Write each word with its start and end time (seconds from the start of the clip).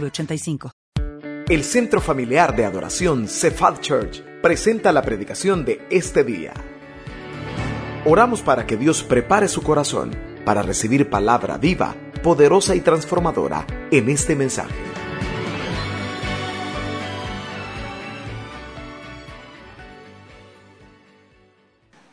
906985. 0.00 0.70
El 1.48 1.62
Centro 1.62 2.00
Familiar 2.00 2.56
de 2.56 2.64
Adoración 2.64 3.28
Cephal 3.28 3.80
Church 3.80 4.22
presenta 4.42 4.92
la 4.92 5.02
predicación 5.02 5.64
de 5.64 5.86
este 5.90 6.24
día. 6.24 6.54
Oramos 8.06 8.42
para 8.42 8.66
que 8.66 8.76
Dios 8.76 9.02
prepare 9.02 9.48
su 9.48 9.62
corazón 9.62 10.16
para 10.44 10.62
recibir 10.62 11.08
palabra 11.08 11.58
viva, 11.58 11.94
poderosa 12.22 12.74
y 12.74 12.80
transformadora 12.80 13.66
en 13.90 14.08
este 14.08 14.36
mensaje. 14.36 14.74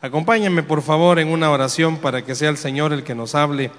Acompáñenme 0.01 0.63
por 0.63 0.81
favor 0.81 1.19
en 1.19 1.27
una 1.27 1.51
oración 1.51 1.97
para 1.97 2.25
que 2.25 2.35
sea 2.35 2.49
el 2.49 2.57
Señor 2.57 2.91
el 2.91 3.03
que 3.03 3.13
nos 3.13 3.35
hable 3.35 3.71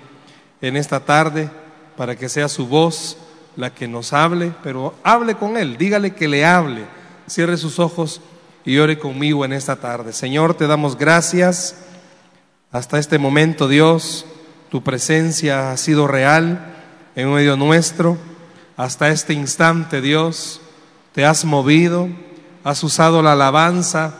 en 0.60 0.76
esta 0.76 1.00
tarde, 1.00 1.50
para 1.96 2.14
que 2.16 2.28
sea 2.28 2.48
su 2.48 2.68
voz 2.68 3.18
la 3.56 3.74
que 3.74 3.88
nos 3.88 4.12
hable, 4.12 4.52
pero 4.62 4.94
hable 5.02 5.34
con 5.34 5.56
Él, 5.56 5.76
dígale 5.76 6.14
que 6.14 6.28
le 6.28 6.44
hable, 6.44 6.84
cierre 7.28 7.56
sus 7.56 7.78
ojos 7.78 8.20
y 8.64 8.78
ore 8.78 8.98
conmigo 8.98 9.44
en 9.44 9.52
esta 9.52 9.76
tarde. 9.76 10.12
Señor, 10.12 10.54
te 10.54 10.66
damos 10.66 10.96
gracias. 10.96 11.76
Hasta 12.70 12.98
este 12.98 13.18
momento, 13.18 13.68
Dios, 13.68 14.24
tu 14.70 14.82
presencia 14.82 15.72
ha 15.72 15.76
sido 15.76 16.06
real 16.06 16.74
en 17.14 17.32
medio 17.32 17.56
nuestro. 17.56 18.16
Hasta 18.76 19.10
este 19.10 19.34
instante, 19.34 20.00
Dios, 20.00 20.60
te 21.12 21.26
has 21.26 21.44
movido, 21.44 22.08
has 22.64 22.82
usado 22.82 23.22
la 23.22 23.32
alabanza, 23.32 24.14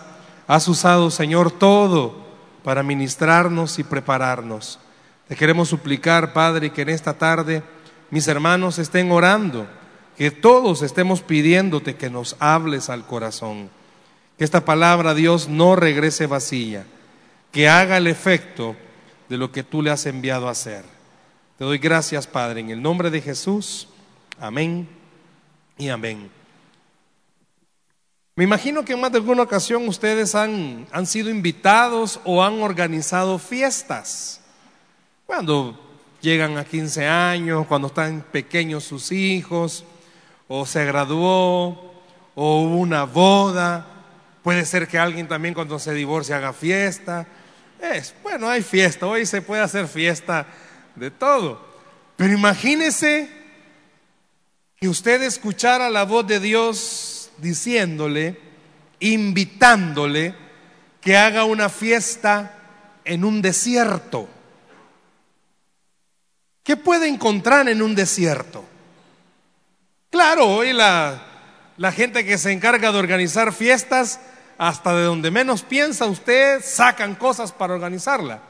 has 0.47 0.69
usado, 0.69 1.11
Señor, 1.11 1.51
todo 1.51 2.23
para 2.63 2.83
ministrarnos 2.83 3.79
y 3.79 3.85
prepararnos. 3.85 4.79
Te 5.29 5.37
queremos 5.37 5.69
suplicar, 5.69 6.33
Padre, 6.33 6.71
que 6.71 6.83
en 6.83 6.91
esta 6.91 7.15
tarde 7.15 7.63
mis 8.13 8.29
hermanos 8.29 8.79
estén 8.79 9.11
orando, 9.11 9.67
que 10.19 10.31
todos 10.31 10.83
estemos 10.83 11.23
pidiéndote 11.23 11.97
que 11.97 12.11
nos 12.11 12.37
hables 12.41 12.91
al 12.91 13.07
corazón, 13.07 13.71
que 14.37 14.45
esta 14.45 14.67
palabra, 14.67 15.15
Dios, 15.15 15.49
no 15.49 15.77
regrese 15.77 16.27
vacía, 16.27 16.85
que 17.53 17.71
haga 17.71 17.97
el 17.97 18.07
efecto 18.07 18.77
de 19.31 19.39
lo 19.39 19.51
que 19.51 19.63
tú 19.63 19.81
le 19.81 19.91
has 19.91 20.05
enviado 20.05 20.47
a 20.47 20.51
hacer. 20.51 20.85
Te 21.57 21.65
doy 21.65 21.79
gracias, 21.79 22.27
Padre, 22.27 22.61
en 22.61 22.69
el 22.69 22.83
nombre 22.83 23.11
de 23.11 23.23
Jesús. 23.23 23.89
Amén 24.39 24.87
y 25.79 25.89
amén. 25.89 26.31
Me 28.37 28.45
imagino 28.45 28.85
que 28.85 28.93
en 28.93 29.01
más 29.01 29.13
de 29.13 29.19
alguna 29.19 29.43
ocasión 29.43 29.89
ustedes 29.89 30.35
han, 30.35 30.87
han 30.93 31.07
sido 31.07 31.31
invitados 31.31 32.21
o 32.25 32.45
han 32.45 32.61
organizado 32.61 33.39
fiestas. 33.39 34.43
Cuando 35.25 35.92
llegan 36.23 36.57
a 36.57 36.65
15 36.65 37.07
años, 37.07 37.67
cuando 37.67 37.89
están 37.89 38.25
pequeños 38.33 38.85
sus 38.85 39.13
hijos, 39.13 39.85
o 40.49 40.65
se 40.65 40.85
graduó, 40.85 41.93
o 42.35 42.63
hubo 42.63 42.77
una 42.77 43.05
boda. 43.05 43.87
Puede 44.43 44.65
ser 44.65 44.89
que 44.89 44.99
alguien 44.99 45.29
también 45.29 45.53
cuando 45.53 45.79
se 45.79 45.93
divorcia 45.93 46.37
haga 46.37 46.53
fiesta. 46.53 47.27
Es, 47.81 48.15
bueno, 48.23 48.49
hay 48.49 48.63
fiesta, 48.63 49.07
hoy 49.07 49.27
se 49.27 49.43
puede 49.43 49.63
hacer 49.63 49.89
fiesta 49.89 50.47
de 50.95 51.11
todo. 51.11 51.61
Pero 52.17 52.33
imagínese 52.33 53.29
que 54.77 54.89
usted 54.89 55.23
escuchara 55.23 55.91
la 55.91 56.05
voz 56.05 56.27
de 56.27 56.39
Dios 56.41 57.31
diciéndole, 57.39 58.39
invitándole 59.01 60.35
que 61.01 61.17
haga 61.17 61.45
una 61.45 61.69
fiesta 61.69 62.55
en 63.05 63.25
un 63.25 63.43
desierto. 63.43 64.29
¿Qué 66.63 66.77
puede 66.77 67.09
encontrar 67.09 67.69
en 67.69 67.83
un 67.83 67.95
desierto? 67.95 68.65
Claro, 70.11 70.49
hoy 70.49 70.73
la, 70.73 71.23
la 71.77 71.91
gente 71.91 72.25
que 72.25 72.39
se 72.39 72.53
encarga 72.53 72.93
de 72.93 72.99
organizar 72.99 73.53
fiestas, 73.53 74.21
hasta 74.59 74.95
de 74.95 75.05
donde 75.05 75.31
menos 75.31 75.63
piensa 75.63 76.07
usted, 76.07 76.61
sacan 76.63 77.15
cosas 77.17 77.51
para 77.51 77.75
organizarla. 77.75 78.41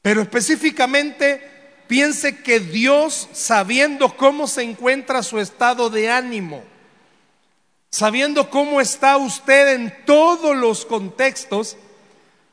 Pero 0.00 0.22
específicamente 0.22 1.58
piense 1.88 2.42
que 2.42 2.60
Dios, 2.60 3.28
sabiendo 3.32 4.16
cómo 4.16 4.46
se 4.46 4.62
encuentra 4.62 5.22
su 5.22 5.40
estado 5.40 5.90
de 5.90 6.10
ánimo, 6.10 6.62
sabiendo 7.90 8.48
cómo 8.48 8.80
está 8.80 9.16
usted 9.16 9.74
en 9.74 9.94
todos 10.06 10.56
los 10.56 10.86
contextos, 10.86 11.76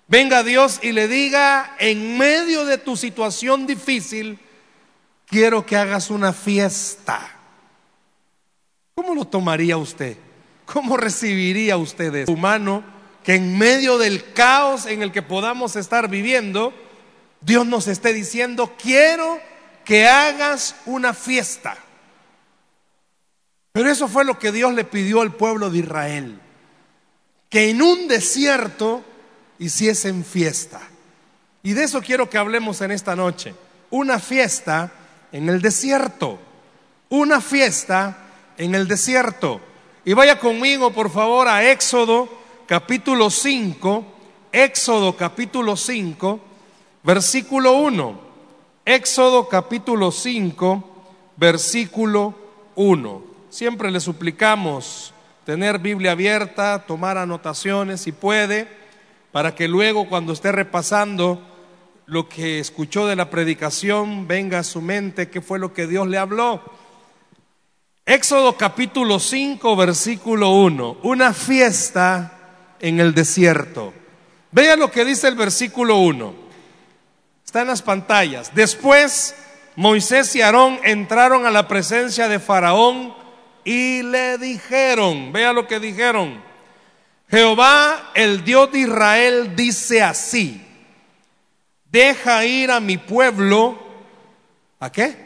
venga 0.08 0.44
Dios 0.44 0.80
y 0.82 0.92
le 0.92 1.08
diga, 1.08 1.76
en 1.80 2.18
medio 2.18 2.66
de 2.66 2.78
tu 2.78 2.96
situación 2.96 3.68
difícil, 3.68 4.40
quiero 5.26 5.66
que 5.66 5.76
hagas 5.76 6.10
una 6.10 6.34
fiesta. 6.34 7.32
¿Cómo 8.96 9.14
lo 9.14 9.26
tomaría 9.26 9.78
usted? 9.78 10.18
¿Cómo 10.66 10.98
recibiría 10.98 11.78
usted 11.78 12.14
eso? 12.16 12.32
Humano, 12.32 12.84
que 13.24 13.36
en 13.36 13.58
medio 13.58 13.98
del 13.98 14.34
caos 14.34 14.86
en 14.86 15.02
el 15.02 15.12
que 15.12 15.22
podamos 15.22 15.76
estar 15.76 16.10
viviendo, 16.10 16.74
Dios 17.42 17.66
nos 17.66 17.88
esté 17.88 18.14
diciendo, 18.14 18.74
quiero 18.82 19.40
que 19.84 20.08
hagas 20.08 20.76
una 20.86 21.14
fiesta. 21.14 21.78
Pero 23.72 23.90
eso 23.90 24.08
fue 24.08 24.24
lo 24.26 24.40
que 24.40 24.52
Dios 24.52 24.74
le 24.74 24.86
pidió 24.86 25.22
al 25.22 25.34
pueblo 25.34 25.70
de 25.70 25.80
Israel, 25.80 26.40
que 27.50 27.70
en 27.70 27.82
un 27.82 28.08
desierto 28.08 29.04
hiciesen 29.60 30.24
fiesta. 30.24 30.82
Y 31.64 31.74
de 31.74 31.84
eso 31.84 32.02
quiero 32.02 32.30
que 32.30 32.38
hablemos 32.38 32.82
en 32.82 32.92
esta 32.92 33.16
noche. 33.16 33.56
Una 33.90 34.20
fiesta 34.20 34.92
en 35.32 35.50
el 35.50 35.62
desierto. 35.62 36.40
Una 37.10 37.42
fiesta 37.42 38.18
en 38.58 38.76
el 38.76 38.88
desierto. 38.88 39.62
Y 40.04 40.14
vaya 40.14 40.40
conmigo, 40.40 40.92
por 40.92 41.10
favor, 41.10 41.48
a 41.48 41.70
Éxodo 41.70 42.30
capítulo 42.68 43.30
5. 43.30 44.06
Éxodo 44.52 45.18
capítulo 45.18 45.76
5, 45.76 46.40
versículo 47.04 47.74
1. 47.74 48.20
Éxodo 48.86 49.50
capítulo 49.50 50.12
5, 50.12 51.06
versículo 51.36 52.34
1. 52.76 53.24
Siempre 53.50 53.92
le 53.92 54.00
suplicamos 54.00 55.14
tener 55.46 55.80
Biblia 55.80 56.12
abierta, 56.12 56.86
tomar 56.86 57.18
anotaciones 57.18 58.02
si 58.02 58.12
puede 58.12 58.85
para 59.36 59.54
que 59.54 59.68
luego 59.68 60.08
cuando 60.08 60.32
esté 60.32 60.54
repasando 60.54 61.42
lo 62.06 62.30
que 62.30 62.62
escuchó 62.62 63.06
de 63.06 63.18
la 63.18 63.30
predicación 63.30 64.30
venga 64.30 64.60
a 64.60 64.64
su 64.64 64.80
mente 64.80 65.30
qué 65.30 65.42
fue 65.42 65.60
lo 65.60 65.74
que 65.74 65.88
Dios 65.88 66.08
le 66.08 66.18
habló. 66.18 66.62
Éxodo 68.06 68.56
capítulo 68.56 69.20
5, 69.20 69.76
versículo 69.76 70.52
1, 70.52 71.00
una 71.04 71.34
fiesta 71.34 72.76
en 72.80 73.02
el 73.02 73.14
desierto. 73.14 73.94
Vea 74.54 74.78
lo 74.78 74.90
que 74.90 75.04
dice 75.04 75.28
el 75.28 75.36
versículo 75.36 75.98
1. 75.98 76.34
Está 77.46 77.64
en 77.64 77.68
las 77.68 77.82
pantallas. 77.82 78.56
Después 78.56 79.36
Moisés 79.76 80.34
y 80.38 80.44
Aarón 80.44 80.80
entraron 80.86 81.46
a 81.46 81.52
la 81.52 81.68
presencia 81.68 82.30
de 82.30 82.40
Faraón 82.40 83.14
y 83.66 84.02
le 84.02 84.38
dijeron, 84.38 85.34
vea 85.34 85.52
lo 85.52 85.68
que 85.68 85.82
dijeron, 85.82 86.42
Jehová, 87.30 88.12
el 88.14 88.44
Dios 88.44 88.72
de 88.72 88.80
Israel, 88.80 89.56
dice 89.56 90.02
así, 90.02 90.66
deja 91.86 92.46
ir 92.46 92.72
a 92.72 92.80
mi 92.80 92.98
pueblo, 92.98 93.80
¿a 94.80 94.92
qué? 94.92 95.26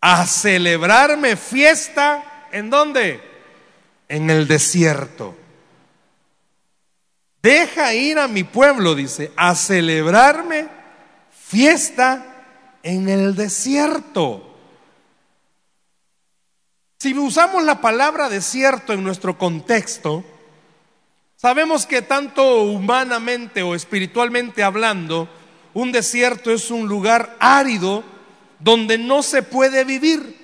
A 0.00 0.26
celebrarme 0.26 1.36
fiesta, 1.36 2.48
¿en 2.52 2.70
dónde? 2.70 3.20
En 4.08 4.28
el 4.28 4.46
desierto. 4.46 5.36
Deja 7.42 7.94
ir 7.94 8.18
a 8.18 8.28
mi 8.28 8.44
pueblo, 8.44 8.94
dice, 8.94 9.32
a 9.36 9.54
celebrarme 9.54 10.68
fiesta 11.52 12.24
en 12.82 13.08
el 13.08 13.34
desierto. 13.34 14.56
Si 16.98 17.18
usamos 17.18 17.64
la 17.64 17.80
palabra 17.80 18.28
desierto 18.28 18.92
en 18.92 19.02
nuestro 19.02 19.36
contexto, 19.38 20.24
Sabemos 21.42 21.86
que 21.86 22.02
tanto 22.02 22.62
humanamente 22.62 23.64
o 23.64 23.74
espiritualmente 23.74 24.62
hablando, 24.62 25.28
un 25.74 25.90
desierto 25.90 26.52
es 26.52 26.70
un 26.70 26.86
lugar 26.86 27.36
árido 27.40 28.04
donde 28.60 28.96
no 28.96 29.24
se 29.24 29.42
puede 29.42 29.82
vivir. 29.84 30.40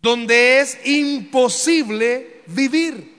donde 0.00 0.60
es 0.60 0.78
imposible 0.86 2.42
vivir. 2.46 3.14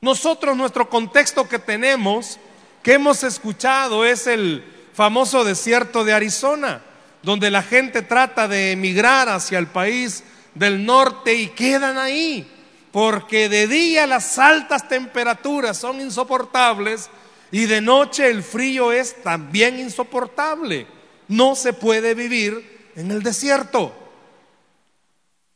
Nosotros, 0.00 0.56
nuestro 0.56 0.88
contexto 0.88 1.46
que 1.46 1.58
tenemos, 1.58 2.38
que 2.82 2.94
hemos 2.94 3.22
escuchado, 3.22 4.02
es 4.02 4.26
el 4.26 4.64
famoso 4.94 5.44
desierto 5.44 6.04
de 6.04 6.14
Arizona, 6.14 6.80
donde 7.22 7.50
la 7.50 7.62
gente 7.62 8.00
trata 8.00 8.48
de 8.48 8.72
emigrar 8.72 9.28
hacia 9.28 9.58
el 9.58 9.66
país 9.66 10.24
del 10.54 10.86
norte 10.86 11.34
y 11.34 11.48
quedan 11.48 11.98
ahí, 11.98 12.50
porque 12.96 13.50
de 13.50 13.66
día 13.66 14.06
las 14.06 14.38
altas 14.38 14.88
temperaturas 14.88 15.76
son 15.76 16.00
insoportables 16.00 17.10
y 17.50 17.66
de 17.66 17.82
noche 17.82 18.30
el 18.30 18.42
frío 18.42 18.90
es 18.90 19.22
también 19.22 19.78
insoportable. 19.78 20.86
No 21.28 21.54
se 21.56 21.74
puede 21.74 22.14
vivir 22.14 22.90
en 22.96 23.10
el 23.10 23.22
desierto. 23.22 23.94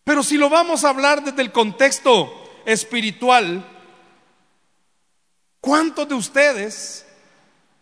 Pero 0.05 0.23
si 0.23 0.37
lo 0.37 0.51
vamos 0.51 0.85
a 0.85 0.91
hablar 0.91 1.25
desde 1.25 1.41
el 1.41 1.51
contexto 1.51 2.61
espiritual, 2.67 3.67
¿cuántos 5.63 6.11
de 6.11 6.17
ustedes 6.17 7.07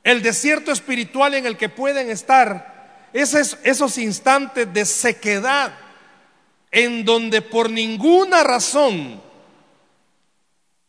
el 0.05 0.23
desierto 0.23 0.71
espiritual 0.71 1.35
en 1.35 1.47
el 1.47 1.57
que 1.57 1.69
pueden 1.69 2.11
estar, 2.11 3.09
esos, 3.13 3.59
esos 3.65 3.99
instantes 3.99 4.73
de 4.73 4.85
sequedad 4.85 5.75
en 6.71 7.05
donde 7.05 7.43
por 7.43 7.69
ninguna 7.69 8.45
razón 8.45 9.27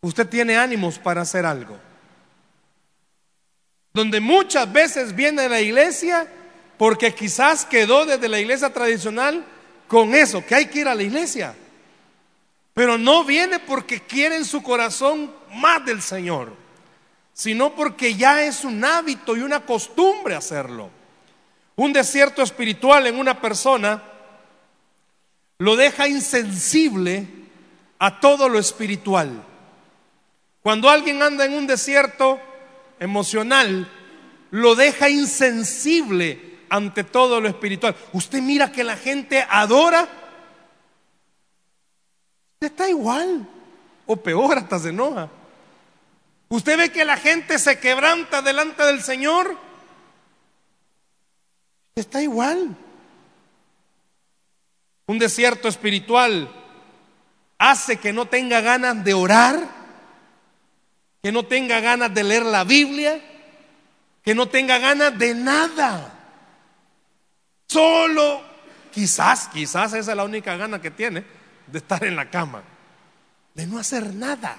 usted 0.02 0.28
tiene 0.28 0.58
ánimos 0.58 1.00
para 1.00 1.22
hacer 1.22 1.46
algo? 1.46 1.78
Donde 3.94 4.20
muchas 4.20 4.72
veces 4.72 5.16
viene 5.16 5.44
a 5.44 5.50
la 5.50 5.62
iglesia 5.62 6.28
porque 6.78 7.14
quizás 7.14 7.66
quedó 7.66 8.06
desde 8.06 8.30
la 8.30 8.40
iglesia 8.40 8.72
tradicional 8.72 9.44
con 9.88 10.16
eso, 10.16 10.46
que 10.46 10.56
hay 10.56 10.68
que 10.68 10.80
ir 10.80 10.88
a 10.88 10.96
la 10.96 11.04
iglesia. 11.04 11.56
Pero 12.74 12.98
no 12.98 13.26
viene 13.26 13.60
porque 13.60 14.02
quiere 14.02 14.38
en 14.38 14.46
su 14.46 14.64
corazón 14.64 15.34
más 15.56 15.84
del 15.86 16.02
Señor, 16.02 16.54
sino 17.34 17.76
porque 17.76 18.16
ya 18.16 18.44
es 18.44 18.64
un 18.64 18.86
hábito 18.86 19.36
y 19.36 19.42
una 19.42 19.66
costumbre 19.66 20.36
hacerlo. 20.36 20.90
Un 21.76 21.92
desierto 21.92 22.42
espiritual 22.42 23.08
en 23.08 23.20
una 23.20 23.42
persona 23.42 24.04
lo 25.58 25.76
deja 25.76 26.08
insensible 26.08 27.28
a 27.98 28.20
todo 28.20 28.48
lo 28.48 28.60
espiritual. 28.60 29.44
Cuando 30.62 30.90
alguien 30.90 31.22
anda 31.22 31.46
en 31.46 31.54
un 31.54 31.68
desierto 31.68 32.40
emocional, 33.00 33.90
lo 34.52 34.76
deja 34.76 35.10
insensible 35.10 36.60
ante 36.70 37.04
todo 37.04 37.40
lo 37.40 37.48
espiritual. 37.48 37.96
Usted 38.14 38.42
mira 38.42 38.72
que 38.72 38.84
la 38.84 38.98
gente 38.98 39.46
adora, 39.50 40.08
está 42.60 42.90
igual, 42.90 43.48
o 44.06 44.18
peor, 44.18 44.58
hasta 44.58 44.80
se 44.80 44.90
enoja. 44.90 45.30
Usted 46.50 46.78
ve 46.78 46.92
que 46.92 47.06
la 47.06 47.18
gente 47.18 47.60
se 47.60 47.80
quebranta 47.80 48.42
delante 48.42 48.84
del 48.84 49.02
Señor, 49.02 49.56
está 51.96 52.22
igual. 52.22 52.76
Un 55.06 55.20
desierto 55.20 55.68
espiritual 55.68 56.52
hace 57.58 57.98
que 57.98 58.14
no 58.14 58.26
tenga 58.26 58.62
ganas 58.62 59.04
de 59.04 59.14
orar, 59.14 59.79
que 61.22 61.32
no 61.32 61.46
tenga 61.46 61.80
ganas 61.80 62.14
de 62.14 62.24
leer 62.24 62.44
la 62.44 62.64
Biblia, 62.64 63.22
que 64.24 64.34
no 64.34 64.48
tenga 64.48 64.78
ganas 64.78 65.18
de 65.18 65.36
nada. 65.36 66.14
Solo, 67.68 68.42
quizás, 68.92 69.50
quizás 69.50 69.94
esa 69.94 70.12
es 70.12 70.18
la 70.18 70.24
única 70.24 70.56
gana 70.56 70.82
que 70.82 70.92
tiene 70.92 71.24
de 71.68 71.78
estar 71.78 72.04
en 72.04 72.16
la 72.16 72.30
cama, 72.30 72.64
de 73.54 73.68
no 73.68 73.78
hacer 73.78 74.14
nada. 74.14 74.58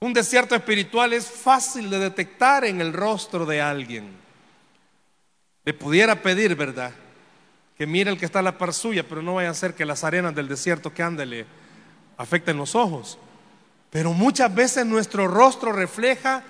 Un 0.00 0.12
desierto 0.12 0.54
espiritual 0.54 1.12
es 1.12 1.26
fácil 1.26 1.90
de 1.90 1.98
detectar 1.98 2.64
en 2.64 2.80
el 2.80 2.92
rostro 2.92 3.44
de 3.44 3.60
alguien. 3.60 4.16
Le 5.64 5.74
pudiera 5.74 6.22
pedir, 6.22 6.56
¿verdad? 6.56 6.92
Que 7.76 7.86
mire 7.86 8.10
el 8.10 8.18
que 8.18 8.24
está 8.24 8.38
a 8.38 8.42
la 8.42 8.58
par 8.58 8.72
suya, 8.72 9.06
pero 9.06 9.22
no 9.22 9.34
vaya 9.34 9.50
a 9.50 9.54
ser 9.54 9.74
que 9.74 9.84
las 9.84 10.02
arenas 10.02 10.34
del 10.34 10.48
desierto 10.48 10.92
que 10.92 11.02
le 11.26 11.46
afecten 12.16 12.56
los 12.56 12.74
ojos. 12.74 13.18
Pero 13.90 14.12
muchas 14.12 14.54
veces 14.54 14.86
nuestro 14.86 15.26
rostro 15.26 15.72
refleja 15.72 16.44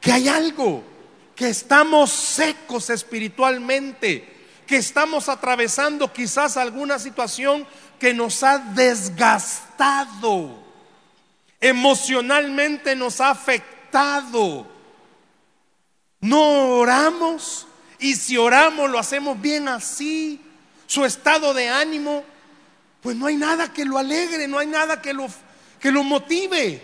que 0.00 0.12
hay 0.12 0.28
algo, 0.28 0.82
que 1.34 1.50
estamos 1.50 2.10
secos 2.10 2.88
espiritualmente, 2.88 4.34
que 4.66 4.76
estamos 4.76 5.28
atravesando 5.28 6.12
quizás 6.12 6.56
alguna 6.56 6.98
situación 6.98 7.66
que 7.98 8.14
nos 8.14 8.42
ha 8.42 8.58
desgastado, 8.58 10.62
emocionalmente 11.60 12.96
nos 12.96 13.20
ha 13.20 13.30
afectado. 13.30 14.66
No 16.20 16.78
oramos 16.78 17.66
y 17.98 18.14
si 18.14 18.38
oramos 18.38 18.90
lo 18.90 18.98
hacemos 18.98 19.40
bien 19.40 19.68
así, 19.68 20.40
su 20.86 21.04
estado 21.04 21.52
de 21.52 21.68
ánimo, 21.68 22.24
pues 23.02 23.16
no 23.16 23.26
hay 23.26 23.36
nada 23.36 23.72
que 23.72 23.84
lo 23.84 23.98
alegre, 23.98 24.48
no 24.48 24.58
hay 24.58 24.66
nada 24.66 25.02
que 25.02 25.12
lo, 25.12 25.28
que 25.86 25.92
lo 25.92 26.02
motive. 26.02 26.82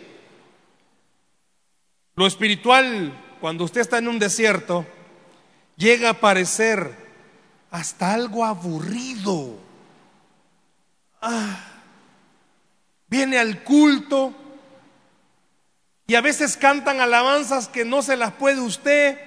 Lo 2.14 2.24
espiritual, 2.24 3.12
cuando 3.40 3.64
usted 3.64 3.80
está 3.80 3.98
en 3.98 4.06
un 4.06 4.20
desierto, 4.20 4.86
llega 5.76 6.10
a 6.10 6.20
parecer 6.20 6.94
hasta 7.72 8.14
algo 8.14 8.44
aburrido. 8.44 9.58
Ah, 11.20 11.58
viene 13.08 13.40
al 13.40 13.64
culto 13.64 14.32
y 16.06 16.14
a 16.14 16.20
veces 16.20 16.56
cantan 16.56 17.00
alabanzas 17.00 17.66
que 17.66 17.84
no 17.84 18.02
se 18.02 18.16
las 18.16 18.30
puede 18.34 18.60
usted, 18.60 19.18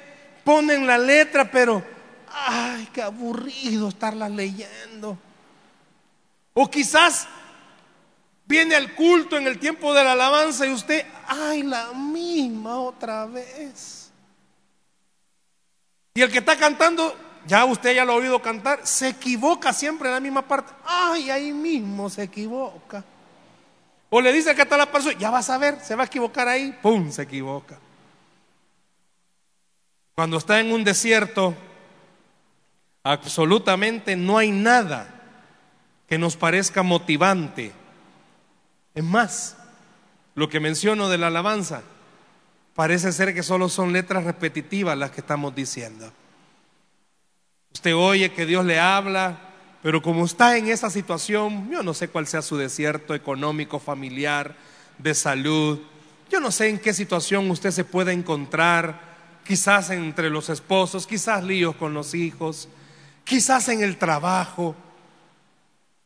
ponen 0.45 0.88
la 0.88 0.98
letra, 0.98 1.51
pero 1.51 1.83
ay, 2.31 2.88
qué 2.94 3.01
aburrido 3.01 3.89
estarlas 3.89 4.31
leyendo. 4.31 5.18
O 6.54 6.72
quizás 6.72 7.27
viene 8.46 8.76
al 8.76 8.94
culto 8.94 9.38
en 9.38 9.48
el 9.48 9.60
tiempo 9.60 9.94
de 9.94 10.04
la 10.04 10.14
alabanza 10.14 10.66
y 10.66 10.72
usted, 10.72 11.06
ay, 11.28 11.64
la 11.64 11.94
misma 11.94 12.80
otra 12.80 13.26
vez. 13.26 14.12
Y 16.14 16.22
el 16.22 16.32
que 16.32 16.40
está 16.40 16.58
cantando 16.58 17.16
ya 17.46 17.66
usted 17.66 17.94
ya 17.94 18.06
lo 18.06 18.14
ha 18.14 18.16
oído 18.16 18.42
cantar, 18.42 18.86
se 18.86 19.10
equivoca 19.10 19.72
siempre 19.74 20.08
en 20.08 20.16
la 20.16 20.20
misma 20.20 20.42
parte. 20.42 20.74
Ay, 20.86 21.30
ahí 21.30 21.54
mismo 21.54 22.10
se 22.10 22.24
equivoca. 22.24 23.04
O 24.10 24.22
le 24.22 24.32
dice 24.32 24.56
que 24.56 24.62
está 24.62 24.78
la 24.78 24.92
persona, 24.92 25.18
ya 25.18 25.30
vas 25.30 25.50
a 25.50 25.58
ver, 25.58 25.80
se 25.82 25.96
va 25.96 26.04
a 26.04 26.06
equivocar 26.08 26.48
ahí, 26.48 26.78
¡pum! 26.82 27.12
Se 27.12 27.24
equivoca. 27.24 27.78
Cuando 30.16 30.38
está 30.38 30.60
en 30.60 30.72
un 30.72 30.84
desierto, 30.84 31.54
absolutamente 33.04 34.16
no 34.16 34.38
hay 34.38 34.52
nada 34.52 35.08
que 36.08 36.18
nos 36.18 36.38
parezca 36.38 36.82
motivante. 36.84 37.74
Es 38.96 39.04
más, 39.04 39.58
lo 40.36 40.50
que 40.50 40.60
menciono 40.60 41.10
de 41.10 41.18
la 41.18 41.28
alabanza, 41.28 41.84
parece 42.74 43.12
ser 43.12 43.34
que 43.34 43.44
solo 43.44 43.70
son 43.70 43.94
letras 43.94 44.24
repetitivas 44.24 44.98
las 44.98 45.12
que 45.12 45.22
estamos 45.22 45.54
diciendo. 45.54 46.12
Usted 47.74 47.94
oye 47.94 48.32
que 48.32 48.46
Dios 48.46 48.66
le 48.66 48.80
habla, 48.80 49.38
pero 49.84 50.02
como 50.02 50.25
está 50.25 50.58
en 50.58 50.70
esa 50.70 50.90
situación, 50.90 51.70
yo 51.70 51.84
no 51.84 51.94
sé 51.94 52.08
cuál 52.08 52.25
sea 52.25 52.42
su 52.42 52.58
desierto 52.58 53.14
económico, 53.14 53.80
familiar, 53.80 54.56
de 54.98 55.14
salud, 55.14 55.80
yo 56.30 56.40
no 56.40 56.52
sé 56.52 56.70
en 56.70 56.80
qué 56.80 56.94
situación 56.94 57.52
usted 57.52 57.72
se 57.72 57.84
puede 57.84 58.14
encontrar, 58.14 59.00
quizás 59.46 59.90
entre 59.90 60.30
los 60.30 60.50
esposos, 60.50 61.06
quizás 61.06 61.44
líos 61.44 61.75
con 61.75 61.94
los 61.94 62.14
hijos, 62.14 62.68
quizás 63.24 63.70
en 63.70 63.84
el 63.84 63.98
trabajo. 63.98 64.75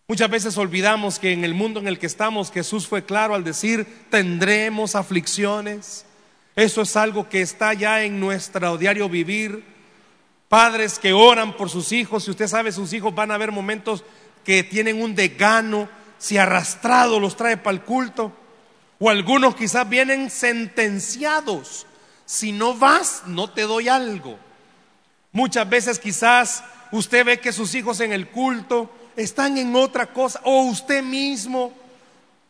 Muchas 0.09 0.31
veces 0.31 0.57
olvidamos 0.57 1.19
que 1.19 1.33
en 1.33 1.43
el 1.43 1.53
mundo 1.53 1.79
en 1.79 1.87
el 1.87 1.99
que 1.99 2.07
estamos 2.07 2.51
Jesús 2.51 2.87
fue 2.87 3.05
claro 3.05 3.35
al 3.35 3.43
decir, 3.43 3.85
tendremos 4.09 4.95
aflicciones. 4.95 6.03
Eso 6.55 6.81
es 6.81 6.95
algo 6.95 7.29
que 7.29 7.41
está 7.41 7.75
ya 7.75 8.01
en 8.01 8.19
nuestro 8.19 8.75
diario 8.79 9.07
vivir 9.07 9.63
padres 10.47 10.97
que 10.97 11.13
oran 11.13 11.55
por 11.55 11.69
sus 11.69 11.91
hijos, 11.91 12.23
si 12.23 12.31
usted 12.31 12.47
sabe, 12.47 12.71
sus 12.71 12.91
hijos 12.91 13.13
van 13.13 13.29
a 13.29 13.35
haber 13.35 13.51
momentos 13.51 14.03
que 14.43 14.63
tienen 14.63 14.99
un 14.99 15.13
degano, 15.13 15.87
si 16.17 16.37
arrastrado 16.37 17.19
los 17.19 17.37
trae 17.37 17.57
para 17.57 17.75
el 17.75 17.83
culto, 17.83 18.33
o 18.97 19.11
algunos 19.11 19.55
quizás 19.55 19.87
vienen 19.87 20.31
sentenciados, 20.31 21.85
si 22.25 22.51
no 22.51 22.73
vas, 22.73 23.21
no 23.27 23.51
te 23.51 23.61
doy 23.61 23.89
algo. 23.89 24.39
Muchas 25.33 25.69
veces 25.69 25.99
quizás 25.99 26.63
usted 26.91 27.23
ve 27.23 27.39
que 27.39 27.53
sus 27.53 27.75
hijos 27.75 27.99
en 27.99 28.11
el 28.11 28.29
culto 28.29 28.89
están 29.23 29.57
en 29.57 29.75
otra 29.75 30.07
cosa, 30.07 30.41
o 30.43 30.63
usted 30.63 31.03
mismo, 31.03 31.73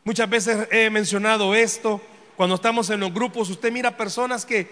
muchas 0.03 0.29
veces 0.29 0.67
he 0.71 0.89
mencionado 0.89 1.53
esto, 1.53 2.01
cuando 2.35 2.55
estamos 2.55 2.89
en 2.89 3.01
los 3.01 3.13
grupos, 3.13 3.49
usted 3.49 3.71
mira 3.71 3.97
personas 3.97 4.45
que 4.45 4.69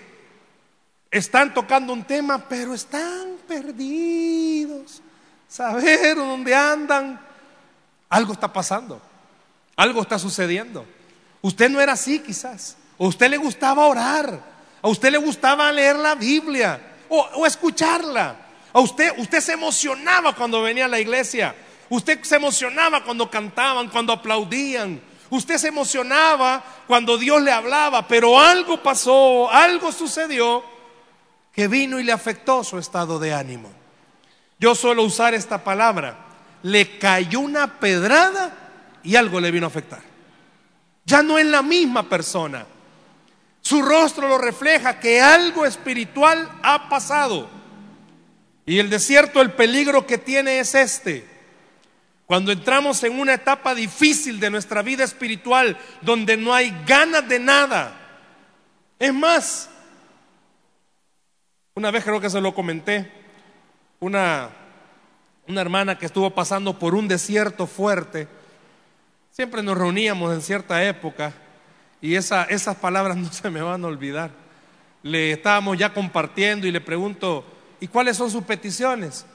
están 1.11 1.53
tocando 1.53 1.93
un 1.93 2.03
tema, 2.03 2.47
pero 2.47 2.73
están 2.73 3.37
perdidos. 3.47 5.01
Saber 5.47 6.15
dónde 6.15 6.53
andan. 6.53 7.19
Algo 8.09 8.33
está 8.33 8.51
pasando. 8.51 9.01
Algo 9.75 10.01
está 10.01 10.17
sucediendo. 10.19 10.85
Usted 11.41 11.69
no 11.69 11.81
era 11.81 11.93
así 11.93 12.19
quizás. 12.19 12.77
O 12.97 13.07
usted 13.07 13.29
le 13.29 13.37
gustaba 13.37 13.85
orar. 13.85 14.39
A 14.81 14.87
usted 14.87 15.11
le 15.11 15.17
gustaba 15.17 15.71
leer 15.71 15.97
la 15.97 16.15
Biblia 16.15 16.79
o, 17.09 17.45
escucharla. 17.45 18.35
A 18.73 18.79
usted, 18.79 19.11
usted 19.17 19.39
se 19.39 19.53
emocionaba 19.53 20.33
cuando 20.33 20.61
venía 20.61 20.85
a 20.85 20.89
la 20.89 20.99
iglesia. 20.99 21.55
Usted 21.89 22.23
se 22.23 22.35
emocionaba 22.35 23.03
cuando 23.03 23.29
cantaban, 23.29 23.89
cuando 23.89 24.13
aplaudían. 24.13 25.01
Usted 25.29 25.57
se 25.57 25.67
emocionaba 25.69 26.63
cuando 26.87 27.17
Dios 27.17 27.41
le 27.41 27.51
hablaba, 27.51 28.07
pero 28.07 28.39
algo 28.39 28.81
pasó, 28.81 29.49
algo 29.51 29.91
sucedió 29.91 30.63
que 31.51 31.67
vino 31.67 31.99
y 31.99 32.03
le 32.03 32.11
afectó 32.11 32.63
su 32.63 32.77
estado 32.77 33.19
de 33.19 33.33
ánimo. 33.33 33.69
Yo 34.59 34.75
suelo 34.75 35.03
usar 35.03 35.33
esta 35.33 35.63
palabra. 35.63 36.25
Le 36.63 36.97
cayó 36.97 37.39
una 37.39 37.79
pedrada 37.79 38.53
y 39.03 39.15
algo 39.15 39.39
le 39.39 39.51
vino 39.51 39.65
a 39.65 39.69
afectar. 39.69 40.01
Ya 41.05 41.21
no 41.21 41.37
es 41.37 41.45
la 41.45 41.61
misma 41.61 42.03
persona. 42.03 42.65
Su 43.61 43.81
rostro 43.81 44.27
lo 44.27 44.37
refleja 44.37 44.99
que 44.99 45.21
algo 45.21 45.65
espiritual 45.65 46.49
ha 46.63 46.89
pasado. 46.89 47.49
Y 48.65 48.79
el 48.79 48.89
desierto, 48.89 49.41
el 49.41 49.51
peligro 49.51 50.05
que 50.05 50.17
tiene 50.17 50.59
es 50.59 50.75
este. 50.75 51.36
Cuando 52.27 52.51
entramos 52.51 53.01
en 53.03 53.17
una 53.17 53.35
etapa 53.35 53.73
difícil 53.73 54.41
de 54.41 54.49
nuestra 54.49 54.81
vida 54.81 55.05
espiritual, 55.05 55.77
donde 56.01 56.35
no 56.35 56.53
hay 56.53 56.75
ganas 56.85 57.27
de 57.27 57.39
nada. 57.39 57.95
Es 58.99 59.13
más, 59.13 59.69
una 61.73 61.89
vez 61.89 62.03
creo 62.03 62.19
que 62.19 62.29
se 62.29 62.41
lo 62.41 62.53
comenté, 62.53 63.09
una, 64.01 64.49
una 65.47 65.61
hermana 65.61 65.97
que 65.97 66.05
estuvo 66.05 66.29
pasando 66.29 66.77
por 66.77 66.95
un 66.95 67.07
desierto 67.07 67.65
fuerte, 67.65 68.27
siempre 69.31 69.63
nos 69.63 69.77
reuníamos 69.77 70.33
en 70.33 70.41
cierta 70.41 70.83
época 70.83 71.31
y 72.01 72.15
esas 72.15 72.75
palabras 72.75 73.15
no 73.17 73.31
se 73.31 73.49
me 73.49 73.61
van 73.61 73.85
a 73.85 73.87
olvidar. 73.87 74.31
Le 75.01 75.31
estábamos 75.31 75.77
ya 75.77 75.93
compartiendo 75.93 76.67
y 76.67 76.71
le 76.71 76.81
pregunto, 76.81 77.45
¿y 77.79 77.87
cuáles 77.87 78.17
son 78.17 78.29
sus 78.29 78.43
peticiones? 78.43 79.25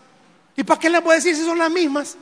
¿Y 0.55 0.63
para 0.63 0.79
qué 0.79 0.91
le 0.91 1.01
voy 1.01 1.13
a 1.13 1.15
decir 1.15 1.35
si 1.35 1.43
son 1.43 1.57
las 1.57 1.71
mismas? 1.71 2.19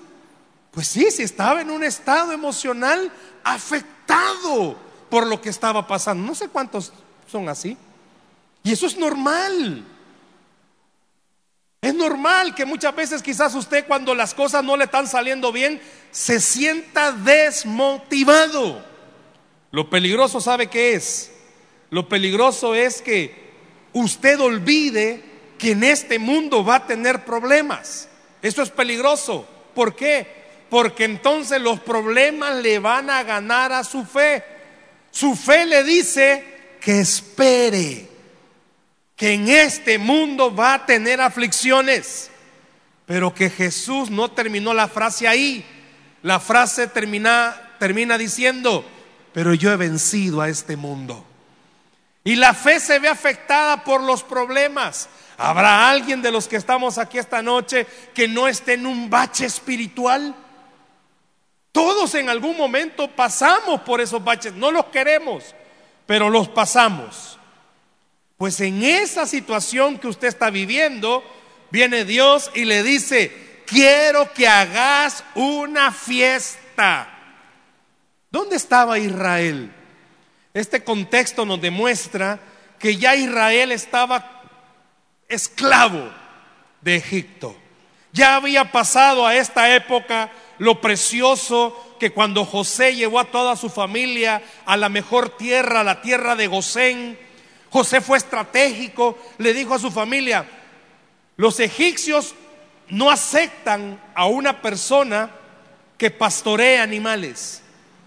Pues 0.70 0.88
sí, 0.88 1.10
si 1.10 1.22
estaba 1.22 1.60
en 1.60 1.70
un 1.70 1.82
estado 1.82 2.32
emocional 2.32 3.10
afectado 3.42 4.76
por 5.08 5.26
lo 5.26 5.40
que 5.40 5.48
estaba 5.48 5.86
pasando. 5.86 6.24
No 6.24 6.34
sé 6.34 6.48
cuántos 6.48 6.92
son 7.30 7.48
así. 7.48 7.76
Y 8.62 8.72
eso 8.72 8.86
es 8.86 8.96
normal. 8.96 9.84
Es 11.80 11.94
normal 11.94 12.54
que 12.54 12.66
muchas 12.66 12.94
veces 12.94 13.22
quizás 13.22 13.54
usted 13.54 13.86
cuando 13.86 14.14
las 14.14 14.34
cosas 14.34 14.62
no 14.62 14.76
le 14.76 14.84
están 14.84 15.06
saliendo 15.06 15.50
bien 15.50 15.80
se 16.10 16.38
sienta 16.40 17.12
desmotivado. 17.12 18.84
Lo 19.70 19.88
peligroso 19.88 20.40
sabe 20.40 20.68
qué 20.68 20.94
es. 20.94 21.32
Lo 21.90 22.08
peligroso 22.08 22.74
es 22.74 23.02
que 23.02 23.50
usted 23.92 24.38
olvide 24.40 25.24
que 25.58 25.72
en 25.72 25.84
este 25.84 26.18
mundo 26.18 26.64
va 26.64 26.76
a 26.76 26.86
tener 26.86 27.24
problemas. 27.24 28.08
Eso 28.42 28.62
es 28.62 28.70
peligroso. 28.70 29.46
¿Por 29.74 29.96
qué? 29.96 30.39
Porque 30.70 31.04
entonces 31.04 31.60
los 31.60 31.80
problemas 31.80 32.56
le 32.62 32.78
van 32.78 33.10
a 33.10 33.24
ganar 33.24 33.72
a 33.72 33.84
su 33.84 34.04
fe. 34.04 34.44
Su 35.10 35.34
fe 35.34 35.66
le 35.66 35.82
dice 35.82 36.76
que 36.80 37.00
espere, 37.00 38.08
que 39.16 39.34
en 39.34 39.48
este 39.48 39.98
mundo 39.98 40.54
va 40.54 40.74
a 40.74 40.86
tener 40.86 41.20
aflicciones, 41.20 42.30
pero 43.04 43.34
que 43.34 43.50
Jesús 43.50 44.08
no 44.08 44.30
terminó 44.30 44.72
la 44.72 44.88
frase 44.88 45.26
ahí. 45.26 45.66
La 46.22 46.38
frase 46.38 46.86
termina, 46.86 47.74
termina 47.78 48.16
diciendo, 48.16 48.84
pero 49.32 49.52
yo 49.52 49.72
he 49.72 49.76
vencido 49.76 50.40
a 50.40 50.48
este 50.48 50.76
mundo. 50.76 51.26
Y 52.22 52.36
la 52.36 52.54
fe 52.54 52.78
se 52.78 52.98
ve 52.98 53.08
afectada 53.08 53.82
por 53.82 54.02
los 54.02 54.22
problemas. 54.22 55.08
¿Habrá 55.36 55.88
alguien 55.88 56.22
de 56.22 56.30
los 56.30 56.46
que 56.46 56.56
estamos 56.56 56.98
aquí 56.98 57.18
esta 57.18 57.42
noche 57.42 57.86
que 58.14 58.28
no 58.28 58.46
esté 58.46 58.74
en 58.74 58.86
un 58.86 59.08
bache 59.08 59.46
espiritual? 59.46 60.34
Todos 61.72 62.14
en 62.14 62.28
algún 62.28 62.56
momento 62.56 63.08
pasamos 63.08 63.82
por 63.82 64.00
esos 64.00 64.22
baches, 64.22 64.54
no 64.54 64.70
los 64.70 64.86
queremos, 64.86 65.54
pero 66.06 66.28
los 66.28 66.48
pasamos. 66.48 67.38
Pues 68.36 68.60
en 68.60 68.82
esa 68.82 69.26
situación 69.26 69.98
que 69.98 70.08
usted 70.08 70.28
está 70.28 70.50
viviendo, 70.50 71.22
viene 71.70 72.04
Dios 72.04 72.50
y 72.54 72.64
le 72.64 72.82
dice, 72.82 73.62
quiero 73.66 74.32
que 74.32 74.48
hagas 74.48 75.22
una 75.34 75.92
fiesta. 75.92 77.08
¿Dónde 78.30 78.56
estaba 78.56 78.98
Israel? 78.98 79.72
Este 80.54 80.82
contexto 80.82 81.46
nos 81.46 81.60
demuestra 81.60 82.40
que 82.78 82.96
ya 82.96 83.14
Israel 83.14 83.70
estaba 83.72 84.42
esclavo 85.28 86.10
de 86.80 86.96
Egipto. 86.96 87.56
Ya 88.12 88.36
había 88.36 88.72
pasado 88.72 89.26
a 89.26 89.36
esta 89.36 89.74
época 89.74 90.30
lo 90.60 90.78
precioso 90.78 91.94
que 91.98 92.12
cuando 92.12 92.44
José 92.44 92.94
llevó 92.94 93.18
a 93.18 93.30
toda 93.30 93.56
su 93.56 93.70
familia 93.70 94.42
a 94.66 94.76
la 94.76 94.90
mejor 94.90 95.30
tierra, 95.30 95.82
la 95.82 96.02
tierra 96.02 96.36
de 96.36 96.48
Gosén, 96.48 97.18
José 97.70 98.02
fue 98.02 98.18
estratégico, 98.18 99.18
le 99.38 99.54
dijo 99.54 99.74
a 99.74 99.78
su 99.78 99.90
familia, 99.90 100.46
los 101.38 101.60
egipcios 101.60 102.34
no 102.90 103.10
aceptan 103.10 103.98
a 104.14 104.26
una 104.26 104.60
persona 104.60 105.30
que 105.96 106.10
pastorea 106.10 106.82
animales. 106.82 107.62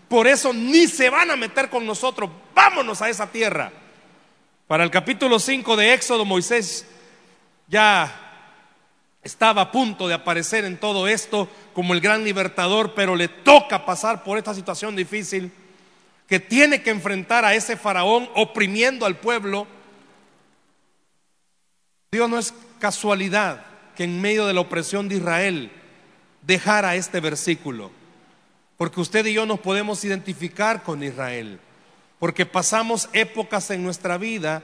Por 0.08 0.28
eso 0.28 0.54
ni 0.54 0.86
se 0.86 1.10
van 1.10 1.32
a 1.32 1.36
meter 1.36 1.72
con 1.72 1.88
nosotros. 1.88 2.30
Vámonos 2.54 3.02
a 3.02 3.10
esa 3.10 3.32
tierra. 3.32 3.72
Para 4.68 4.84
el 4.84 4.92
capítulo 4.92 5.40
5 5.40 5.76
de 5.76 5.94
Éxodo, 5.96 6.24
Moisés 6.24 6.86
ya 7.68 8.23
estaba 9.24 9.62
a 9.62 9.72
punto 9.72 10.08
de 10.08 10.14
aparecer 10.14 10.66
en 10.66 10.78
todo 10.78 11.08
esto 11.08 11.50
como 11.74 11.94
el 11.94 12.02
gran 12.02 12.24
libertador, 12.24 12.94
pero 12.94 13.16
le 13.16 13.28
toca 13.28 13.86
pasar 13.86 14.24
por 14.24 14.38
esta 14.38 14.54
situación 14.54 14.96
difícil, 14.96 15.52
que 16.28 16.40
tiene 16.40 16.82
que 16.82 16.90
enfrentar 16.90 17.46
a 17.46 17.54
ese 17.54 17.78
faraón 17.78 18.30
oprimiendo 18.36 19.06
al 19.06 19.18
pueblo. 19.18 19.68
Dios 22.12 22.30
no 22.30 22.38
es 22.38 22.54
casualidad 22.80 23.66
que 23.96 24.04
en 24.04 24.22
medio 24.22 24.46
de 24.46 24.54
la 24.54 24.62
opresión 24.62 25.08
de 25.08 25.16
Israel 25.16 25.72
dejara 26.42 26.96
este 26.96 27.20
versículo, 27.20 27.92
porque 28.78 29.00
usted 29.00 29.26
y 29.26 29.34
yo 29.34 29.46
nos 29.46 29.60
podemos 29.60 30.04
identificar 30.04 30.84
con 30.84 31.02
Israel, 31.04 31.60
porque 32.20 32.46
pasamos 32.46 33.10
épocas 33.14 33.70
en 33.72 33.84
nuestra 33.84 34.18
vida 34.18 34.64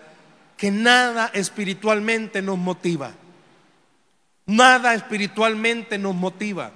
que 0.57 0.71
nada 0.71 1.31
espiritualmente 1.33 2.41
nos 2.41 2.57
motiva. 2.57 3.13
Nada 4.49 4.95
espiritualmente 4.95 5.99
nos 5.99 6.15
motiva. 6.15 6.71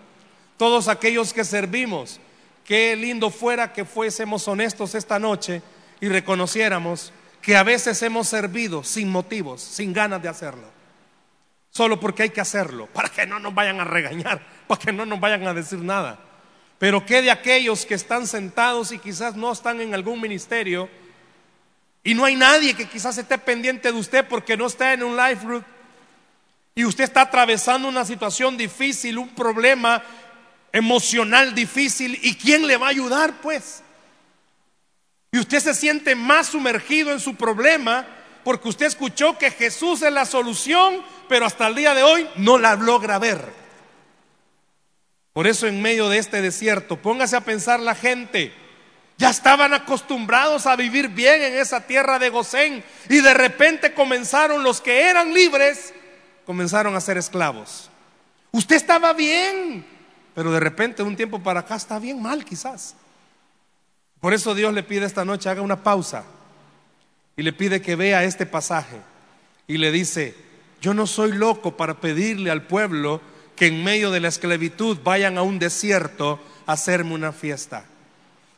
Todos 0.58 0.88
aquellos 0.88 1.34
que 1.34 1.44
servimos, 1.44 2.20
qué 2.63 2.96
lindo 2.96 3.32
fuera 3.32 3.74
que 3.74 3.84
fuésemos 3.84 4.48
honestos 4.48 4.94
esta 4.94 5.18
noche 5.18 5.63
y 6.00 6.08
reconociéramos 6.08 7.12
que 7.42 7.58
a 7.58 7.63
veces 7.63 8.00
hemos 8.03 8.27
servido 8.27 8.84
sin 8.84 9.10
motivos, 9.10 9.60
sin 9.60 9.92
ganas 9.92 10.22
de 10.22 10.30
hacerlo. 10.30 10.70
Solo 11.72 12.00
porque 12.00 12.22
hay 12.22 12.30
que 12.30 12.42
hacerlo, 12.42 12.86
para 12.94 13.10
que 13.10 13.25
no 13.25 13.39
nos 13.39 13.56
vayan 13.56 13.80
a 13.80 13.86
regañar, 13.86 14.46
para 14.68 14.80
que 14.80 14.94
no 14.94 15.03
nos 15.08 15.20
vayan 15.20 15.48
a 15.48 15.56
decir 15.56 15.80
nada. 15.80 16.20
Pero 16.77 17.03
qué 17.08 17.24
de 17.24 17.32
aquellos 17.32 17.88
que 17.88 17.96
están 17.96 18.27
sentados 18.27 18.92
y 18.92 19.00
quizás 19.00 19.36
no 19.36 19.51
están 19.51 19.82
en 19.82 19.96
algún 19.96 20.22
ministerio 20.22 20.89
y 22.03 22.13
no 22.13 22.24
hay 22.24 22.36
nadie 22.36 22.75
que 22.75 22.88
quizás 22.88 23.18
esté 23.18 23.39
pendiente 23.39 23.92
de 23.92 23.98
usted 23.98 24.27
porque 24.27 24.56
no 24.56 24.68
está 24.68 24.94
en 24.94 25.01
un 25.01 25.18
life 25.18 25.44
group 25.44 25.65
y 26.75 26.86
usted 26.86 27.03
está 27.03 27.22
atravesando 27.22 27.88
una 27.88 28.06
situación 28.06 28.58
difícil, 28.58 29.18
un 29.18 29.30
problema 29.30 30.03
emocional 30.72 31.53
difícil, 31.53 32.20
¿y 32.24 32.36
quién 32.36 32.65
le 32.65 32.77
va 32.77 32.88
a 32.88 32.89
ayudar 32.89 33.42
pues? 33.42 33.84
Y 35.32 35.39
usted 35.39 35.60
se 35.60 35.74
siente 35.74 36.15
más 36.15 36.48
sumergido 36.48 37.12
en 37.12 37.20
su 37.20 37.36
problema 37.36 38.08
porque 38.44 38.70
usted 38.70 38.88
escuchó 38.88 39.38
que 39.38 39.51
Jesús 39.51 40.01
es 40.01 40.12
la 40.12 40.25
solución, 40.25 41.01
pero 41.30 41.46
hasta 41.46 41.68
el 41.68 41.75
día 41.75 41.94
de 41.94 42.03
hoy 42.03 42.27
no 42.36 42.58
la 42.58 42.75
logra 42.75 43.20
ver. 43.20 43.39
Por 45.32 45.48
eso 45.48 45.65
en 45.68 45.82
medio 45.82 46.10
de 46.10 46.20
este 46.20 46.42
desierto, 46.42 46.98
póngase 46.98 47.36
a 47.36 47.42
pensar 47.42 47.80
la 47.80 47.96
gente, 47.96 48.53
ya 49.18 49.30
estaban 49.30 49.74
acostumbrados 49.74 50.65
a 50.65 50.75
vivir 50.75 51.10
bien 51.10 51.42
en 51.42 51.53
esa 51.53 51.82
tierra 51.88 52.20
de 52.20 52.30
Gosén 52.30 52.84
y 53.10 53.20
de 53.20 53.34
repente 53.34 53.94
comenzaron 53.94 54.63
los 54.63 54.82
que 54.82 55.10
eran 55.10 55.34
libres 55.34 55.94
comenzaron 56.45 56.95
a 56.95 57.01
ser 57.01 57.17
esclavos. 57.17 57.89
Usted 58.51 58.75
estaba 58.75 59.13
bien, 59.13 59.85
pero 60.35 60.51
de 60.51 60.59
repente 60.59 61.03
un 61.03 61.15
tiempo 61.15 61.41
para 61.41 61.62
acá 61.62 61.75
está 61.75 62.00
bien 62.00 62.21
mal 62.21 62.45
quizás. 62.45 62.95
Por 64.19 64.33
eso 64.33 64.55
Dios 64.55 64.73
le 64.73 64.83
pide 64.83 65.05
esta 65.05 65.25
noche, 65.25 65.50
haga 65.50 65.62
una 65.62 65.83
pausa 65.83 66.23
y 67.35 67.43
le 67.43 67.51
pide 67.51 67.81
que 67.81 67.95
vea 67.95 68.23
este 68.23 68.45
pasaje 68.45 69.01
y 69.67 69.77
le 69.77 69.91
dice, 69.91 70.35
yo 70.81 70.93
no 70.93 71.07
soy 71.07 71.31
loco 71.31 71.75
para 71.75 72.00
pedirle 72.00 72.51
al 72.51 72.63
pueblo 72.67 73.21
que 73.55 73.67
en 73.67 73.83
medio 73.83 74.12
de 74.12 74.19
la 74.19 74.27
esclavitud 74.27 75.00
vayan 75.03 75.38
a 75.38 75.41
un 75.41 75.59
desierto 75.59 76.39
a 76.65 76.73
hacerme 76.73 77.13
una 77.13 77.31
fiesta. 77.31 77.85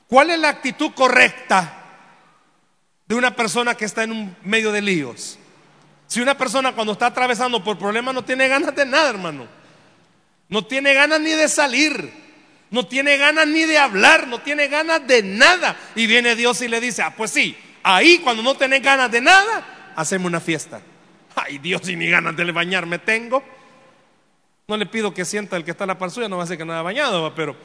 ¿Cuál 0.08 0.30
es 0.30 0.39
la 0.39 0.50
actitud 0.50 0.92
correcta 0.94 1.84
de 3.08 3.15
una 3.15 3.36
persona 3.36 3.75
que 3.75 3.86
está 3.86 4.04
en 4.04 4.12
un 4.12 4.36
medio 4.44 4.72
de 4.72 4.82
líos? 4.82 5.39
Si 6.08 6.22
una 6.22 6.38
persona 6.38 6.74
cuando 6.74 6.94
está 6.94 7.08
atravesando 7.08 7.64
por 7.64 7.78
problemas 7.78 8.14
no 8.14 8.24
tiene 8.24 8.48
ganas 8.48 8.76
de 8.76 8.86
nada, 8.86 9.10
hermano. 9.10 9.48
No 10.50 10.66
tiene 10.66 10.94
ganas 10.94 11.20
ni 11.20 11.32
de 11.32 11.48
salir. 11.48 12.26
No 12.70 12.86
tiene 12.86 13.18
ganas 13.18 13.48
ni 13.48 13.64
de 13.64 13.78
hablar. 13.78 14.28
No 14.28 14.40
tiene 14.42 14.68
ganas 14.68 15.06
de 15.08 15.24
nada. 15.24 15.76
Y 15.96 16.08
viene 16.08 16.36
Dios 16.36 16.62
y 16.62 16.68
le 16.68 16.80
dice, 16.80 17.02
ah, 17.02 17.14
pues 17.16 17.32
sí, 17.32 17.58
ahí 17.84 18.20
cuando 18.20 18.44
no 18.44 18.56
tenés 18.56 18.82
ganas 18.82 19.12
de 19.12 19.22
nada, 19.22 19.94
hacemos 19.96 20.28
una 20.28 20.40
fiesta. 20.40 20.82
Ay, 21.36 21.58
Dios, 21.58 21.88
y 21.90 21.96
ni 21.96 22.10
ganas 22.10 22.36
de 22.36 22.52
bañarme 22.52 23.00
tengo. 23.00 23.44
No 24.68 24.78
le 24.78 24.86
pido 24.86 25.14
que 25.14 25.26
sienta 25.26 25.58
el 25.58 25.64
que 25.64 25.72
está 25.72 25.84
en 25.84 25.90
la 25.90 25.98
par 25.98 26.10
suya, 26.10 26.28
no 26.28 26.38
va 26.38 26.44
a 26.44 26.48
ser 26.48 26.58
que 26.58 26.66
nada 26.66 26.82
bañado, 26.82 27.34
pero 27.36 27.56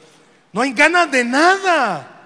no 0.53 0.61
hay 0.61 0.73
ganas 0.73 1.09
de 1.11 1.23
nada. 1.23 2.17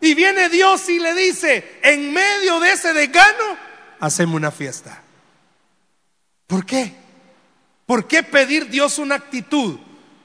Y 0.00 0.14
viene 0.14 0.48
Dios 0.48 0.88
y 0.88 0.98
le 0.98 1.14
dice, 1.14 1.78
en 1.82 2.12
medio 2.12 2.60
de 2.60 2.72
ese 2.72 2.92
desgano, 2.92 3.56
hacemos 3.98 4.36
una 4.36 4.50
fiesta. 4.50 5.02
¿Por 6.50 6.66
qué? 6.66 6.92
¿Por 7.86 8.08
qué 8.08 8.24
pedir 8.24 8.68
Dios 8.68 8.98
una 8.98 9.14
actitud 9.14 9.78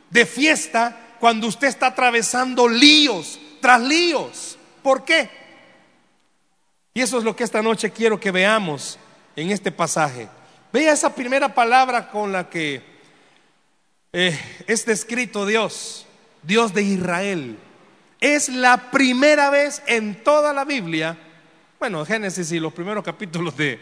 de 0.10 0.26
fiesta 0.26 1.16
cuando 1.20 1.46
usted 1.46 1.68
está 1.68 1.88
atravesando 1.88 2.68
líos 2.68 3.40
tras 3.62 3.80
líos? 3.80 4.58
¿Por 4.82 5.06
qué? 5.06 5.30
Y 6.96 7.02
eso 7.02 7.20
es 7.20 7.24
lo 7.24 7.36
que 7.36 7.44
esta 7.44 7.62
noche 7.62 7.92
quiero 7.92 8.20
que 8.20 8.32
veamos 8.32 8.98
en 9.36 9.52
este 9.52 9.72
pasaje. 9.72 10.28
Vea 10.74 10.94
esa 10.94 11.14
primera 11.14 11.54
palabra 11.54 12.10
con 12.10 12.32
la 12.32 12.50
que 12.50 12.82
eh, 14.14 14.40
es 14.66 14.84
descrito 14.84 15.46
Dios, 15.46 16.08
Dios 16.42 16.74
de 16.74 16.82
Israel. 16.82 17.60
Es 18.20 18.50
la 18.50 18.90
primera 18.90 19.52
vez 19.52 19.84
en 19.86 20.24
toda 20.24 20.54
la 20.54 20.66
Biblia, 20.66 21.20
bueno, 21.80 22.04
Génesis 22.04 22.52
y 22.52 22.60
los 22.60 22.74
primeros 22.74 23.04
capítulos 23.04 23.56
de, 23.56 23.80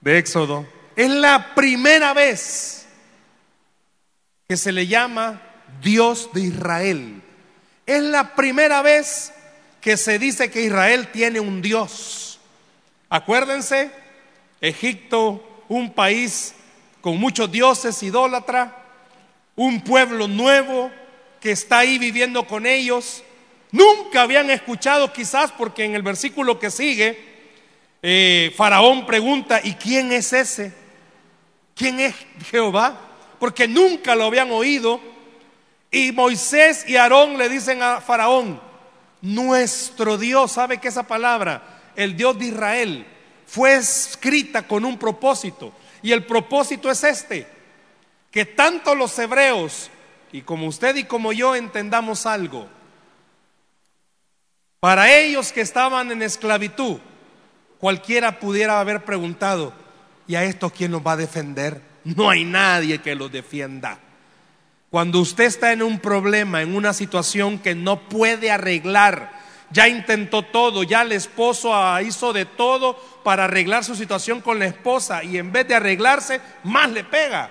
de 0.00 0.18
Éxodo, 0.18 0.66
es 0.96 1.10
la 1.10 1.54
primera 1.54 2.12
vez 2.12 2.86
que 4.48 4.56
se 4.56 4.72
le 4.72 4.86
llama 4.86 5.40
Dios 5.82 6.30
de 6.32 6.42
Israel. 6.42 7.22
Es 7.86 8.02
la 8.02 8.34
primera 8.34 8.82
vez 8.82 9.32
que 9.80 9.96
se 9.96 10.18
dice 10.18 10.50
que 10.50 10.62
Israel 10.62 11.08
tiene 11.12 11.40
un 11.40 11.62
Dios. 11.62 12.38
Acuérdense, 13.08 13.90
Egipto, 14.60 15.64
un 15.68 15.92
país 15.92 16.54
con 17.00 17.18
muchos 17.18 17.50
dioses 17.50 18.02
idólatra, 18.02 18.76
un 19.56 19.82
pueblo 19.82 20.28
nuevo 20.28 20.90
que 21.40 21.50
está 21.50 21.80
ahí 21.80 21.98
viviendo 21.98 22.46
con 22.46 22.66
ellos. 22.66 23.24
Nunca 23.72 24.22
habían 24.22 24.50
escuchado 24.50 25.12
quizás 25.12 25.50
porque 25.50 25.84
en 25.84 25.94
el 25.94 26.02
versículo 26.02 26.58
que 26.58 26.70
sigue, 26.70 27.18
eh, 28.02 28.52
Faraón 28.56 29.06
pregunta, 29.06 29.60
¿y 29.62 29.74
quién 29.74 30.12
es 30.12 30.32
ese? 30.32 30.81
¿Quién 31.74 32.00
es 32.00 32.14
Jehová? 32.50 32.98
Porque 33.38 33.66
nunca 33.66 34.14
lo 34.14 34.24
habían 34.24 34.50
oído. 34.50 35.00
Y 35.90 36.12
Moisés 36.12 36.84
y 36.88 36.96
Aarón 36.96 37.36
le 37.36 37.48
dicen 37.48 37.82
a 37.82 38.00
Faraón, 38.00 38.60
nuestro 39.20 40.18
Dios, 40.18 40.52
¿sabe 40.52 40.78
que 40.78 40.88
esa 40.88 41.06
palabra, 41.06 41.80
el 41.96 42.16
Dios 42.16 42.38
de 42.38 42.46
Israel, 42.46 43.06
fue 43.46 43.74
escrita 43.74 44.66
con 44.66 44.84
un 44.84 44.98
propósito? 44.98 45.72
Y 46.02 46.12
el 46.12 46.24
propósito 46.24 46.90
es 46.90 47.04
este, 47.04 47.46
que 48.30 48.44
tanto 48.44 48.94
los 48.94 49.18
hebreos 49.18 49.90
y 50.32 50.42
como 50.42 50.66
usted 50.66 50.96
y 50.96 51.04
como 51.04 51.32
yo 51.32 51.54
entendamos 51.54 52.26
algo, 52.26 52.66
para 54.80 55.14
ellos 55.14 55.52
que 55.52 55.60
estaban 55.60 56.10
en 56.10 56.22
esclavitud, 56.22 56.98
cualquiera 57.78 58.40
pudiera 58.40 58.80
haber 58.80 59.04
preguntado, 59.04 59.72
¿y 60.26 60.34
a 60.34 60.44
esto 60.44 60.70
quién 60.70 60.90
nos 60.90 61.06
va 61.06 61.12
a 61.12 61.16
defender? 61.16 61.80
No 62.04 62.30
hay 62.30 62.44
nadie 62.44 62.98
que 62.98 63.14
los 63.14 63.30
defienda. 63.30 63.98
Cuando 64.90 65.20
usted 65.20 65.44
está 65.44 65.72
en 65.72 65.82
un 65.82 66.00
problema, 66.00 66.60
en 66.60 66.74
una 66.74 66.92
situación 66.92 67.58
que 67.58 67.74
no 67.74 68.08
puede 68.08 68.50
arreglar, 68.50 69.32
ya 69.70 69.88
intentó 69.88 70.42
todo, 70.42 70.82
ya 70.82 71.02
el 71.02 71.12
esposo 71.12 71.72
hizo 72.00 72.32
de 72.32 72.44
todo 72.44 72.94
para 73.24 73.44
arreglar 73.44 73.84
su 73.84 73.94
situación 73.94 74.42
con 74.42 74.58
la 74.58 74.66
esposa 74.66 75.24
y 75.24 75.38
en 75.38 75.50
vez 75.50 75.66
de 75.66 75.76
arreglarse, 75.76 76.40
más 76.64 76.90
le 76.90 77.04
pega. 77.04 77.50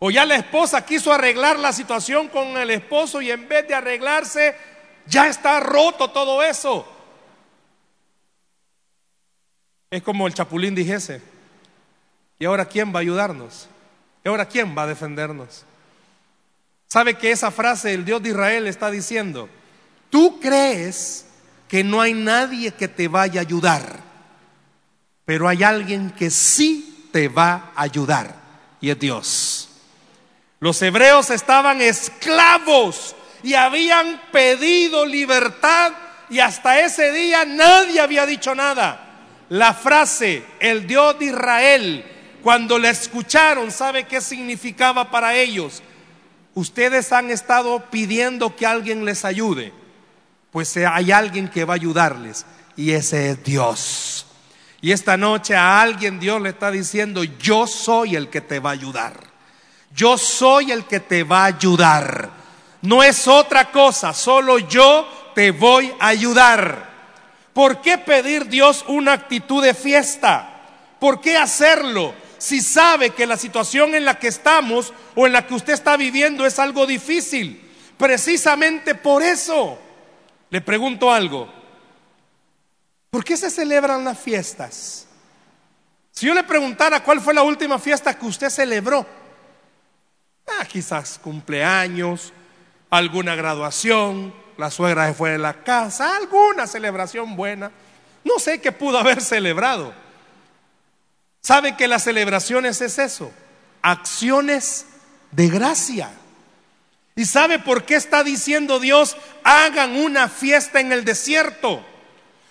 O 0.00 0.10
ya 0.10 0.26
la 0.26 0.34
esposa 0.34 0.84
quiso 0.84 1.12
arreglar 1.12 1.60
la 1.60 1.72
situación 1.72 2.26
con 2.26 2.56
el 2.56 2.70
esposo 2.70 3.22
y 3.22 3.30
en 3.30 3.46
vez 3.46 3.68
de 3.68 3.74
arreglarse, 3.74 4.56
ya 5.06 5.28
está 5.28 5.60
roto 5.60 6.10
todo 6.10 6.42
eso. 6.42 6.84
Es 9.88 10.02
como 10.02 10.26
el 10.26 10.34
chapulín 10.34 10.74
dijese, 10.74 11.22
¿y 12.42 12.44
ahora 12.44 12.64
quién 12.64 12.92
va 12.92 12.98
a 12.98 13.02
ayudarnos? 13.02 13.68
¿Y 14.24 14.28
ahora 14.28 14.46
quién 14.46 14.76
va 14.76 14.82
a 14.82 14.88
defendernos? 14.88 15.64
¿Sabe 16.88 17.14
que 17.14 17.30
esa 17.30 17.52
frase 17.52 17.94
el 17.94 18.04
Dios 18.04 18.20
de 18.20 18.30
Israel 18.30 18.66
está 18.66 18.90
diciendo? 18.90 19.48
Tú 20.10 20.40
crees 20.40 21.24
que 21.68 21.84
no 21.84 22.00
hay 22.00 22.14
nadie 22.14 22.72
que 22.72 22.88
te 22.88 23.06
vaya 23.06 23.40
a 23.40 23.42
ayudar, 23.42 24.00
pero 25.24 25.46
hay 25.46 25.62
alguien 25.62 26.10
que 26.10 26.30
sí 26.30 27.08
te 27.12 27.28
va 27.28 27.70
a 27.76 27.82
ayudar 27.82 28.34
y 28.80 28.90
es 28.90 28.98
Dios. 28.98 29.68
Los 30.58 30.82
hebreos 30.82 31.30
estaban 31.30 31.80
esclavos 31.80 33.14
y 33.44 33.54
habían 33.54 34.20
pedido 34.32 35.06
libertad 35.06 35.92
y 36.28 36.40
hasta 36.40 36.80
ese 36.80 37.12
día 37.12 37.44
nadie 37.44 38.00
había 38.00 38.26
dicho 38.26 38.52
nada. 38.52 39.10
La 39.48 39.74
frase, 39.74 40.44
el 40.58 40.88
Dios 40.88 41.20
de 41.20 41.26
Israel, 41.26 42.08
cuando 42.42 42.78
la 42.78 42.90
escucharon, 42.90 43.70
¿sabe 43.70 44.04
qué 44.04 44.20
significaba 44.20 45.10
para 45.10 45.34
ellos? 45.34 45.82
Ustedes 46.54 47.12
han 47.12 47.30
estado 47.30 47.90
pidiendo 47.90 48.54
que 48.56 48.66
alguien 48.66 49.04
les 49.04 49.24
ayude, 49.24 49.72
pues 50.50 50.76
hay 50.76 51.12
alguien 51.12 51.48
que 51.48 51.64
va 51.64 51.74
a 51.74 51.76
ayudarles 51.76 52.44
y 52.76 52.90
ese 52.92 53.30
es 53.30 53.44
Dios. 53.44 54.26
Y 54.80 54.90
esta 54.90 55.16
noche 55.16 55.54
a 55.54 55.80
alguien 55.80 56.18
Dios 56.18 56.42
le 56.42 56.50
está 56.50 56.70
diciendo, 56.70 57.22
yo 57.24 57.66
soy 57.66 58.16
el 58.16 58.28
que 58.28 58.40
te 58.40 58.58
va 58.58 58.70
a 58.70 58.74
ayudar. 58.74 59.14
Yo 59.94 60.18
soy 60.18 60.72
el 60.72 60.84
que 60.86 61.00
te 61.00 61.22
va 61.22 61.44
a 61.44 61.46
ayudar. 61.46 62.30
No 62.82 63.02
es 63.02 63.28
otra 63.28 63.70
cosa, 63.70 64.12
solo 64.12 64.58
yo 64.58 65.06
te 65.34 65.52
voy 65.52 65.92
a 66.00 66.08
ayudar. 66.08 66.90
¿Por 67.52 67.80
qué 67.80 67.98
pedir 67.98 68.48
Dios 68.48 68.84
una 68.88 69.12
actitud 69.12 69.62
de 69.62 69.74
fiesta? 69.74 70.48
¿Por 70.98 71.20
qué 71.20 71.36
hacerlo? 71.36 72.14
Si 72.42 72.60
sabe 72.60 73.10
que 73.10 73.24
la 73.24 73.36
situación 73.36 73.94
en 73.94 74.04
la 74.04 74.18
que 74.18 74.26
estamos 74.26 74.92
o 75.14 75.28
en 75.28 75.32
la 75.32 75.46
que 75.46 75.54
usted 75.54 75.74
está 75.74 75.96
viviendo 75.96 76.44
es 76.44 76.58
algo 76.58 76.86
difícil. 76.86 77.70
Precisamente 77.96 78.96
por 78.96 79.22
eso. 79.22 79.78
Le 80.50 80.60
pregunto 80.60 81.12
algo. 81.12 81.48
¿Por 83.10 83.22
qué 83.22 83.36
se 83.36 83.48
celebran 83.48 84.02
las 84.02 84.18
fiestas? 84.18 85.06
Si 86.10 86.26
yo 86.26 86.34
le 86.34 86.42
preguntara 86.42 87.04
cuál 87.04 87.20
fue 87.20 87.32
la 87.32 87.44
última 87.44 87.78
fiesta 87.78 88.18
que 88.18 88.26
usted 88.26 88.50
celebró, 88.50 89.06
Ah, 90.48 90.64
quizás 90.64 91.20
cumpleaños, 91.22 92.32
alguna 92.90 93.36
graduación, 93.36 94.34
la 94.56 94.68
suegra 94.68 95.06
se 95.06 95.14
fue 95.14 95.30
de 95.30 95.38
la 95.38 95.62
casa, 95.62 96.16
alguna 96.16 96.66
celebración 96.66 97.36
buena. 97.36 97.70
No 98.24 98.40
sé 98.40 98.60
qué 98.60 98.72
pudo 98.72 98.98
haber 98.98 99.20
celebrado. 99.20 100.01
¿Sabe 101.42 101.76
que 101.76 101.88
las 101.88 102.04
celebraciones 102.04 102.80
es 102.80 102.98
eso? 102.98 103.32
Acciones 103.82 104.86
de 105.32 105.48
gracia. 105.48 106.10
¿Y 107.16 107.26
sabe 107.26 107.58
por 107.58 107.84
qué 107.84 107.96
está 107.96 108.22
diciendo 108.22 108.78
Dios, 108.78 109.16
hagan 109.42 109.96
una 109.96 110.28
fiesta 110.28 110.80
en 110.80 110.92
el 110.92 111.04
desierto? 111.04 111.84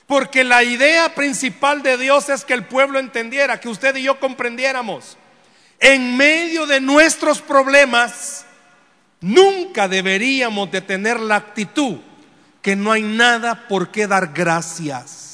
Porque 0.07 0.43
la 0.43 0.63
idea 0.63 1.15
principal 1.15 1.81
de 1.83 1.97
Dios 1.97 2.27
es 2.27 2.43
que 2.43 2.53
el 2.53 2.65
pueblo 2.65 2.99
entendiera, 2.99 3.61
que 3.61 3.69
usted 3.69 3.95
y 3.95 4.03
yo 4.03 4.19
comprendiéramos 4.19 5.17
en 5.79 6.15
medio 6.17 6.67
de 6.67 6.81
nuestros 6.81 7.41
problemas, 7.41 8.45
nunca 9.21 9.87
deberíamos 9.87 10.69
de 10.69 10.81
tener 10.81 11.19
la 11.19 11.37
actitud 11.37 11.97
que 12.61 12.75
no 12.75 12.91
hay 12.91 13.01
nada 13.01 13.67
por 13.69 13.89
qué 13.89 14.05
dar 14.05 14.33
gracias. 14.33 15.30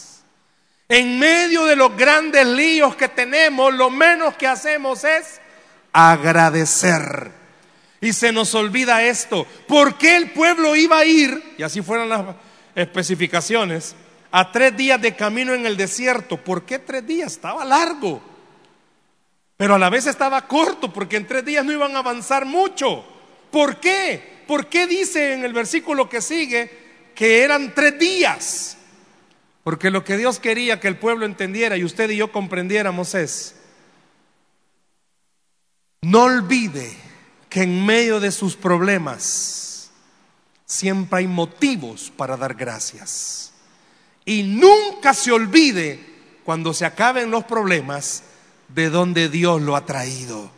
En 0.90 1.20
medio 1.20 1.66
de 1.66 1.76
los 1.76 1.96
grandes 1.98 2.46
líos 2.46 2.96
que 2.96 3.10
tenemos, 3.10 3.74
lo 3.74 3.90
menos 3.90 4.36
que 4.36 4.48
hacemos 4.48 5.04
es 5.04 5.42
agradecer. 5.92 7.32
Y 8.00 8.14
se 8.14 8.32
nos 8.32 8.54
olvida 8.56 9.04
esto. 9.04 9.46
¿Por 9.68 9.98
qué 9.98 10.16
el 10.16 10.32
pueblo 10.32 10.76
iba 10.76 11.00
a 11.00 11.06
ir, 11.06 11.56
y 11.58 11.64
así 11.64 11.82
fueron 11.82 12.10
las 12.10 12.24
especificaciones, 12.76 13.96
a 14.32 14.52
tres 14.52 14.78
días 14.78 15.02
de 15.02 15.16
camino 15.16 15.54
en 15.54 15.66
el 15.66 15.76
desierto? 15.76 16.38
¿Por 16.38 16.64
qué 16.64 16.80
tres 16.80 17.06
días? 17.06 17.34
Estaba 17.34 17.66
largo. 17.66 18.22
Pero 19.58 19.76
a 19.76 19.80
la 19.80 19.90
vez 19.90 20.06
estaba 20.06 20.48
corto 20.48 20.94
porque 20.94 21.18
en 21.18 21.28
tres 21.28 21.44
días 21.44 21.66
no 21.66 21.72
iban 21.72 21.96
a 21.96 22.00
avanzar 22.00 22.46
mucho. 22.46 23.04
¿Por 23.52 23.80
qué? 23.80 24.44
¿Por 24.48 24.68
qué 24.68 24.86
dice 24.86 25.34
en 25.34 25.44
el 25.44 25.52
versículo 25.52 26.08
que 26.08 26.22
sigue 26.22 26.88
que 27.18 27.42
eran 27.42 27.74
tres 27.74 27.98
días. 27.98 28.77
Porque 29.68 29.92
lo 29.92 30.06
que 30.06 30.16
Dios 30.16 30.40
quería 30.40 30.80
que 30.80 30.88
el 30.88 30.96
pueblo 30.96 31.26
entendiera 31.26 31.76
y 31.76 31.84
usted 31.84 32.10
y 32.10 32.16
yo 32.16 32.32
comprendiéramos 32.32 33.14
es, 33.16 33.54
no 36.04 36.24
olvide 36.24 36.96
que 37.50 37.64
en 37.64 37.86
medio 37.86 38.22
de 38.22 38.32
sus 38.32 38.56
problemas 38.56 39.92
siempre 40.66 41.20
hay 41.20 41.28
motivos 41.28 42.14
para 42.16 42.38
dar 42.38 42.54
gracias. 42.54 43.52
Y 44.24 44.44
nunca 44.44 45.14
se 45.14 45.34
olvide, 45.34 46.00
cuando 46.46 46.74
se 46.74 46.86
acaben 46.86 47.30
los 47.30 47.44
problemas, 47.44 48.24
de 48.70 48.90
donde 48.90 49.28
Dios 49.28 49.62
lo 49.62 49.76
ha 49.76 49.86
traído. 49.86 50.50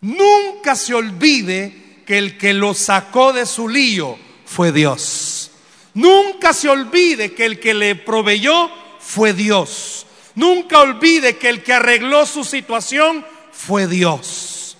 Nunca 0.00 0.76
se 0.76 0.94
olvide 0.94 2.04
que 2.06 2.18
el 2.18 2.38
que 2.38 2.54
lo 2.54 2.74
sacó 2.74 3.32
de 3.32 3.46
su 3.46 3.68
lío 3.68 4.16
fue 4.44 4.70
Dios. 4.70 5.50
Nunca 5.98 6.52
se 6.52 6.68
olvide 6.68 7.34
que 7.34 7.44
el 7.44 7.58
que 7.58 7.74
le 7.74 7.96
proveyó 7.96 8.70
fue 9.00 9.32
Dios. 9.32 10.06
Nunca 10.36 10.78
olvide 10.78 11.38
que 11.38 11.48
el 11.48 11.64
que 11.64 11.72
arregló 11.72 12.24
su 12.24 12.44
situación 12.44 13.26
fue 13.50 13.88
Dios. 13.88 14.76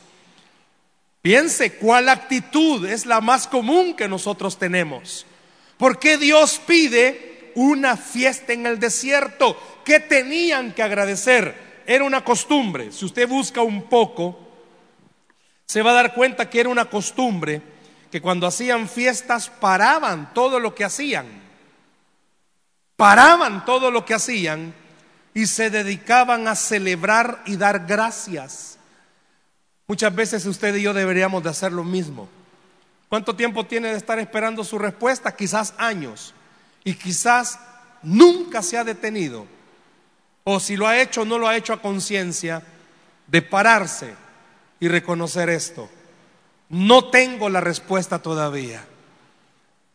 Piense 1.21 1.73
cuál 1.73 2.09
actitud 2.09 2.87
es 2.87 3.05
la 3.05 3.21
más 3.21 3.49
común 3.49 3.95
que 3.95 4.07
nosotros 4.07 4.61
tenemos. 4.61 5.27
¿Por 5.77 5.99
qué 5.99 6.19
Dios 6.19 6.61
pide 6.65 7.51
una 7.57 7.97
fiesta 7.97 8.53
en 8.53 8.67
el 8.67 8.79
desierto? 8.79 9.61
¿Qué 9.85 9.99
tenían 9.99 10.73
que 10.73 10.85
agradecer? 10.85 11.83
Era 11.85 12.05
una 12.05 12.23
costumbre. 12.23 12.93
Si 12.93 13.05
usted 13.05 13.27
busca 13.27 13.61
un 13.61 13.89
poco, 13.89 14.39
se 15.67 15.83
va 15.83 15.91
a 15.91 15.95
dar 15.95 16.15
cuenta 16.15 16.49
que 16.49 16.61
era 16.61 16.69
una 16.69 16.85
costumbre 16.85 17.61
que 18.11 18.21
cuando 18.21 18.47
hacían 18.47 18.89
fiestas 18.89 19.51
paraban 19.51 20.33
todo 20.33 20.61
lo 20.61 20.75
que 20.75 20.85
hacían. 20.85 21.27
Paraban 22.97 23.65
todo 23.65 23.91
lo 23.91 24.05
que 24.05 24.15
hacían 24.15 24.75
y 25.35 25.47
se 25.47 25.71
dedicaban 25.71 26.49
a 26.49 26.55
celebrar 26.55 27.43
y 27.47 27.57
dar 27.57 27.87
gracias. 27.87 28.79
Muchas 29.87 30.15
veces 30.15 30.45
usted 30.47 30.75
y 30.75 30.83
yo 30.83 30.93
deberíamos 30.93 31.43
de 31.43 31.51
hacer 31.51 31.73
lo 31.73 31.85
mismo. 31.85 32.29
¿Cuánto 33.09 33.37
tiempo 33.37 33.65
tiene 33.65 33.89
de 33.89 33.97
estar 33.97 34.19
esperando 34.19 34.65
su 34.65 34.79
respuesta? 34.79 35.35
Quizás 35.35 35.75
años. 35.79 36.35
Y 36.85 36.95
quizás 36.95 37.59
nunca 38.03 38.63
se 38.63 38.77
ha 38.77 38.85
detenido. 38.85 39.47
O 40.45 40.61
si 40.61 40.77
lo 40.77 40.87
ha 40.87 41.01
hecho, 41.01 41.25
no 41.25 41.39
lo 41.39 41.49
ha 41.49 41.57
hecho 41.57 41.73
a 41.73 41.81
conciencia 41.81 42.63
de 43.27 43.43
pararse 43.43 44.15
y 44.81 44.89
reconocer 44.89 45.49
esto. 45.51 45.89
No 46.69 47.07
tengo 47.07 47.49
la 47.49 47.61
respuesta 47.61 48.19
todavía. 48.21 48.85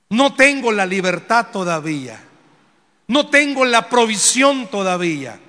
No 0.09 0.33
tengo 0.35 0.71
la 0.71 0.85
libertad 0.85 1.47
todavía. 1.51 2.19
No 3.07 3.29
tengo 3.29 3.65
la 3.65 3.89
provisión 3.89 4.67
todavía. 4.67 5.39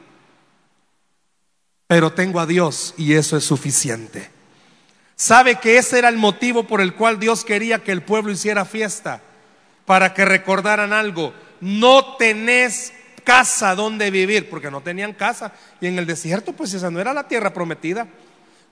Pero 1.86 2.12
tengo 2.12 2.40
a 2.40 2.46
Dios 2.46 2.94
y 2.96 3.14
eso 3.14 3.36
es 3.36 3.44
suficiente. 3.44 4.30
¿Sabe 5.16 5.56
que 5.56 5.78
ese 5.78 5.98
era 5.98 6.08
el 6.08 6.16
motivo 6.16 6.64
por 6.64 6.80
el 6.80 6.94
cual 6.94 7.20
Dios 7.20 7.44
quería 7.44 7.82
que 7.82 7.92
el 7.92 8.02
pueblo 8.02 8.32
hiciera 8.32 8.64
fiesta? 8.64 9.20
Para 9.86 10.12
que 10.12 10.24
recordaran 10.24 10.92
algo. 10.92 11.32
No 11.60 12.16
tenés 12.16 12.92
casa 13.22 13.74
donde 13.74 14.10
vivir, 14.10 14.50
porque 14.50 14.70
no 14.70 14.80
tenían 14.80 15.12
casa. 15.12 15.52
Y 15.80 15.86
en 15.86 15.98
el 15.98 16.06
desierto, 16.06 16.52
pues 16.52 16.74
esa 16.74 16.90
no 16.90 17.00
era 17.00 17.14
la 17.14 17.28
tierra 17.28 17.52
prometida. 17.52 18.08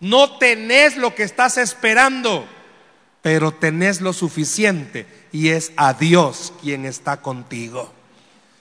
No 0.03 0.37
tenés 0.37 0.97
lo 0.97 1.15
que 1.15 1.23
estás 1.23 1.59
esperando, 1.59 2.45
pero 3.23 3.53
tenés 3.53 4.01
lo 4.01 4.13
suficiente 4.13 5.07
y 5.31 5.51
es 5.51 5.71
a 5.77 5.95
Dios 5.95 6.53
quien 6.61 6.87
está 6.87 7.23
contigo. 7.23 7.93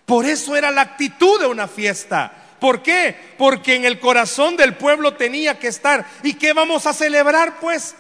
Por 0.06 0.28
eso 0.28 0.56
era 0.56 0.70
la 0.70 0.82
actitud 0.82 1.40
de 1.40 1.48
una 1.48 1.68
fiesta. 1.68 2.32
¿Por 2.60 2.84
qué? 2.84 3.16
Porque 3.40 3.74
en 3.74 3.86
el 3.86 4.00
corazón 4.00 4.56
del 4.56 4.76
pueblo 4.76 5.16
tenía 5.16 5.58
que 5.58 5.68
estar. 5.68 6.06
¿Y 6.22 6.36
qué 6.36 6.54
vamos 6.54 6.86
a 6.86 6.94
celebrar? 6.94 7.60
Pues 7.60 7.96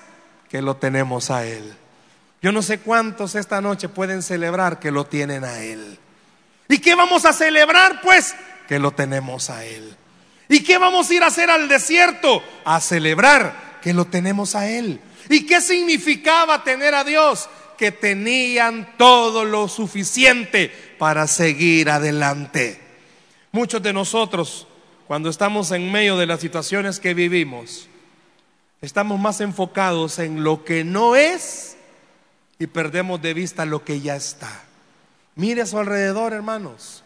que 0.47 0.61
lo 0.61 0.77
tenemos 0.77 1.31
a 1.31 1.43
Él. 1.43 1.73
Yo 2.43 2.51
no 2.51 2.61
sé 2.61 2.77
cuántos 2.77 3.33
esta 3.33 3.59
noche 3.59 3.89
pueden 3.89 4.21
celebrar 4.21 4.77
que 4.77 4.91
lo 4.91 5.05
tienen 5.05 5.45
a 5.45 5.61
Él. 5.61 5.97
¿Y 6.69 6.77
qué 6.77 6.93
vamos 6.93 7.25
a 7.25 7.33
celebrar? 7.33 8.01
Pues 8.01 8.35
que 8.67 8.77
lo 8.77 8.91
tenemos 8.91 9.49
a 9.49 9.65
Él. 9.65 9.97
¿Y 10.51 10.63
qué 10.63 10.77
vamos 10.77 11.09
a 11.09 11.13
ir 11.13 11.23
a 11.23 11.27
hacer 11.27 11.49
al 11.49 11.69
desierto? 11.69 12.43
A 12.65 12.81
celebrar 12.81 13.79
que 13.81 13.93
lo 13.93 14.03
tenemos 14.03 14.53
a 14.53 14.69
Él. 14.69 14.99
¿Y 15.29 15.45
qué 15.45 15.61
significaba 15.61 16.65
tener 16.65 16.93
a 16.93 17.05
Dios? 17.05 17.47
Que 17.77 17.93
tenían 17.93 18.97
todo 18.97 19.45
lo 19.45 19.69
suficiente 19.69 20.69
para 20.99 21.25
seguir 21.27 21.89
adelante. 21.89 22.81
Muchos 23.53 23.81
de 23.81 23.93
nosotros, 23.93 24.67
cuando 25.07 25.29
estamos 25.29 25.71
en 25.71 25.89
medio 25.89 26.17
de 26.17 26.25
las 26.25 26.41
situaciones 26.41 26.99
que 26.99 27.13
vivimos, 27.13 27.87
estamos 28.81 29.21
más 29.21 29.39
enfocados 29.39 30.19
en 30.19 30.43
lo 30.43 30.65
que 30.65 30.83
no 30.83 31.15
es 31.15 31.77
y 32.59 32.67
perdemos 32.67 33.21
de 33.21 33.33
vista 33.33 33.63
lo 33.63 33.85
que 33.85 34.01
ya 34.01 34.17
está. 34.17 34.63
Mire 35.35 35.61
a 35.61 35.65
su 35.65 35.79
alrededor, 35.79 36.33
hermanos 36.33 37.05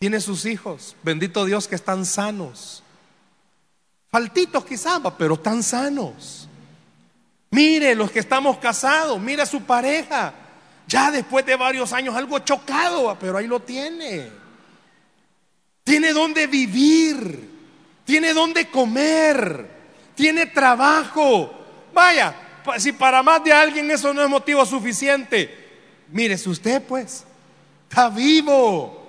tiene 0.00 0.18
sus 0.22 0.46
hijos, 0.46 0.96
bendito 1.02 1.44
Dios 1.44 1.68
que 1.68 1.74
están 1.74 2.06
sanos. 2.06 2.82
Faltitos 4.10 4.64
quizás, 4.64 4.98
pero 5.18 5.34
están 5.34 5.62
sanos. 5.62 6.48
Mire 7.50 7.94
los 7.94 8.10
que 8.10 8.20
estamos 8.20 8.56
casados, 8.56 9.20
mire 9.20 9.42
a 9.42 9.46
su 9.46 9.60
pareja. 9.60 10.32
Ya 10.86 11.10
después 11.10 11.44
de 11.44 11.54
varios 11.54 11.92
años 11.92 12.16
algo 12.16 12.38
chocado, 12.38 13.14
pero 13.20 13.36
ahí 13.36 13.46
lo 13.46 13.60
tiene. 13.60 14.30
Tiene 15.84 16.14
donde 16.14 16.46
vivir, 16.46 17.50
tiene 18.06 18.32
donde 18.32 18.70
comer, 18.70 19.68
tiene 20.14 20.46
trabajo. 20.46 21.52
Vaya, 21.92 22.34
si 22.78 22.92
para 22.92 23.22
más 23.22 23.44
de 23.44 23.52
alguien 23.52 23.90
eso 23.90 24.14
no 24.14 24.22
es 24.22 24.30
motivo 24.30 24.64
suficiente, 24.64 25.54
mírese 26.08 26.48
usted 26.48 26.82
pues, 26.84 27.26
está 27.86 28.08
vivo 28.08 28.99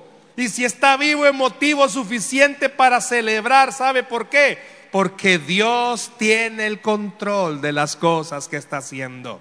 y 0.41 0.49
si 0.49 0.65
está 0.65 0.97
vivo 0.97 1.25
es 1.25 1.33
motivo 1.33 1.87
suficiente 1.87 2.67
para 2.67 2.99
celebrar. 2.99 3.71
¿Sabe 3.71 4.03
por 4.03 4.27
qué? 4.27 4.57
Porque 4.91 5.37
Dios 5.37 6.11
tiene 6.17 6.65
el 6.65 6.81
control 6.81 7.61
de 7.61 7.71
las 7.71 7.95
cosas 7.95 8.47
que 8.47 8.57
está 8.57 8.77
haciendo. 8.77 9.39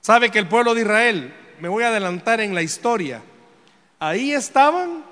¿Sabe 0.00 0.30
que 0.30 0.38
el 0.38 0.48
pueblo 0.48 0.74
de 0.74 0.82
Israel, 0.82 1.34
me 1.60 1.68
voy 1.68 1.84
a 1.84 1.88
adelantar 1.88 2.40
en 2.40 2.54
la 2.54 2.62
historia, 2.62 3.22
ahí 3.98 4.32
estaban 4.32 5.04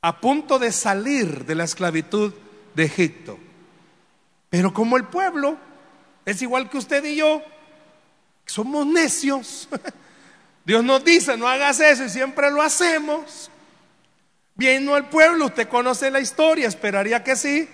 a 0.00 0.20
punto 0.20 0.58
de 0.58 0.70
salir 0.70 1.44
de 1.44 1.54
la 1.54 1.64
esclavitud 1.64 2.32
de 2.74 2.84
Egipto. 2.84 3.38
Pero 4.50 4.72
como 4.72 4.96
el 4.96 5.04
pueblo 5.04 5.56
es 6.24 6.40
igual 6.42 6.70
que 6.70 6.78
usted 6.78 7.04
y 7.04 7.16
yo, 7.16 7.42
somos 8.46 8.86
necios. 8.86 9.68
Dios 10.64 10.84
nos 10.84 11.04
dice, 11.04 11.36
no 11.36 11.48
hagas 11.48 11.80
eso 11.80 12.04
y 12.04 12.08
siempre 12.08 12.50
lo 12.50 12.62
hacemos. 12.62 13.50
Viendo 14.54 14.94
al 14.94 15.08
pueblo, 15.08 15.46
usted 15.46 15.68
conoce 15.68 16.10
la 16.10 16.20
historia, 16.20 16.68
esperaría 16.68 17.24
que 17.24 17.36
sí. 17.36 17.68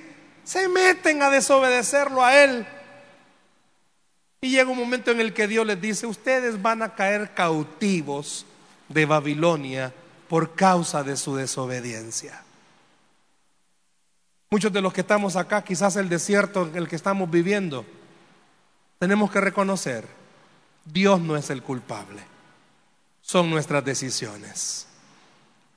Se 0.44 0.68
meten 0.68 1.22
a 1.22 1.30
desobedecerlo 1.30 2.24
a 2.24 2.42
él. 2.42 2.66
Y 4.40 4.50
llega 4.50 4.70
un 4.70 4.78
momento 4.78 5.10
en 5.10 5.20
el 5.20 5.34
que 5.34 5.46
Dios 5.46 5.66
les 5.66 5.80
dice, 5.80 6.06
ustedes 6.06 6.60
van 6.62 6.82
a 6.82 6.94
caer 6.94 7.34
cautivos 7.34 8.46
de 8.88 9.04
Babilonia 9.04 9.92
por 10.28 10.54
causa 10.54 11.02
de 11.02 11.16
su 11.16 11.36
desobediencia. 11.36 12.42
Muchos 14.48 14.72
de 14.72 14.80
los 14.80 14.92
que 14.92 15.02
estamos 15.02 15.36
acá, 15.36 15.62
quizás 15.62 15.96
el 15.96 16.08
desierto 16.08 16.66
en 16.66 16.76
el 16.76 16.88
que 16.88 16.96
estamos 16.96 17.30
viviendo, 17.30 17.84
tenemos 18.98 19.30
que 19.30 19.40
reconocer, 19.40 20.06
Dios 20.84 21.20
no 21.20 21.36
es 21.36 21.50
el 21.50 21.62
culpable, 21.62 22.22
son 23.20 23.50
nuestras 23.50 23.84
decisiones. 23.84 24.89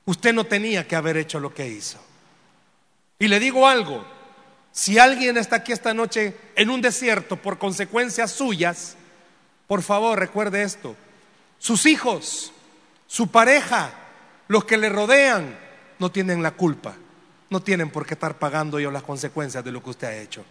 Usted 0.06 0.34
no 0.34 0.44
tenía 0.44 0.86
que 0.86 0.96
haber 0.96 1.16
hecho 1.16 1.40
lo 1.40 1.54
que 1.54 1.66
hizo. 1.66 1.98
Y 3.18 3.28
le 3.28 3.40
digo 3.40 3.66
algo, 3.66 4.04
si 4.70 4.98
alguien 4.98 5.36
está 5.36 5.56
aquí 5.56 5.72
esta 5.72 5.94
noche 5.94 6.36
en 6.56 6.68
un 6.68 6.82
desierto 6.82 7.36
por 7.36 7.58
consecuencias 7.58 8.32
suyas, 8.32 8.96
por 9.66 9.82
favor 9.82 10.18
recuerde 10.18 10.62
esto, 10.62 10.94
sus 11.58 11.86
hijos, 11.86 12.52
su 13.06 13.28
pareja, 13.28 13.92
los 14.48 14.64
que 14.64 14.76
le 14.76 14.90
rodean, 14.90 15.58
no 15.98 16.10
tienen 16.10 16.42
la 16.42 16.50
culpa, 16.50 16.96
no 17.48 17.60
tienen 17.60 17.88
por 17.88 18.04
qué 18.04 18.14
estar 18.14 18.38
pagando 18.38 18.78
ellos 18.78 18.92
las 18.92 19.04
consecuencias 19.04 19.64
de 19.64 19.72
lo 19.72 19.82
que 19.82 19.90
usted 19.90 20.08
ha 20.08 20.16
hecho. 20.16 20.44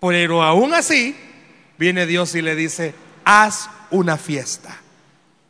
Pero 0.00 0.42
aún 0.42 0.74
así, 0.74 1.16
viene 1.78 2.04
Dios 2.04 2.34
y 2.34 2.42
le 2.42 2.54
dice, 2.54 2.94
haz 3.24 3.70
una 3.90 4.18
fiesta. 4.18 4.76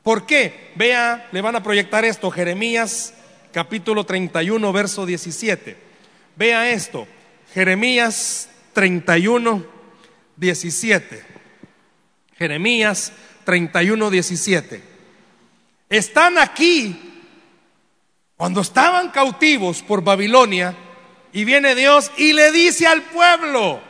¿Por 0.05 0.27
qué? 0.27 0.73
Vea, 0.77 1.29
le 1.33 1.41
van 1.41 1.57
a 1.57 1.63
proyectar 1.63 2.05
esto, 2.05 2.31
Jeremías 2.31 3.15
capítulo 3.55 4.05
31, 4.05 4.73
verso 4.73 5.07
17. 5.07 5.77
Vea 6.35 6.71
esto, 6.71 7.07
Jeremías 7.55 8.51
31, 8.73 9.65
17. 10.37 11.25
Jeremías 12.37 13.13
31, 13.45 14.11
17. 14.11 14.83
están 15.89 16.39
aquí 16.39 17.23
cuando 18.37 18.61
estaban 18.61 19.11
cautivos 19.11 19.83
por 19.83 20.03
Babilonia 20.03 20.75
y 21.33 21.45
viene 21.45 21.77
Dios 21.77 22.11
y 22.17 22.33
le 22.33 22.51
dice 22.51 22.89
al 22.89 23.03
pueblo, 23.03 23.81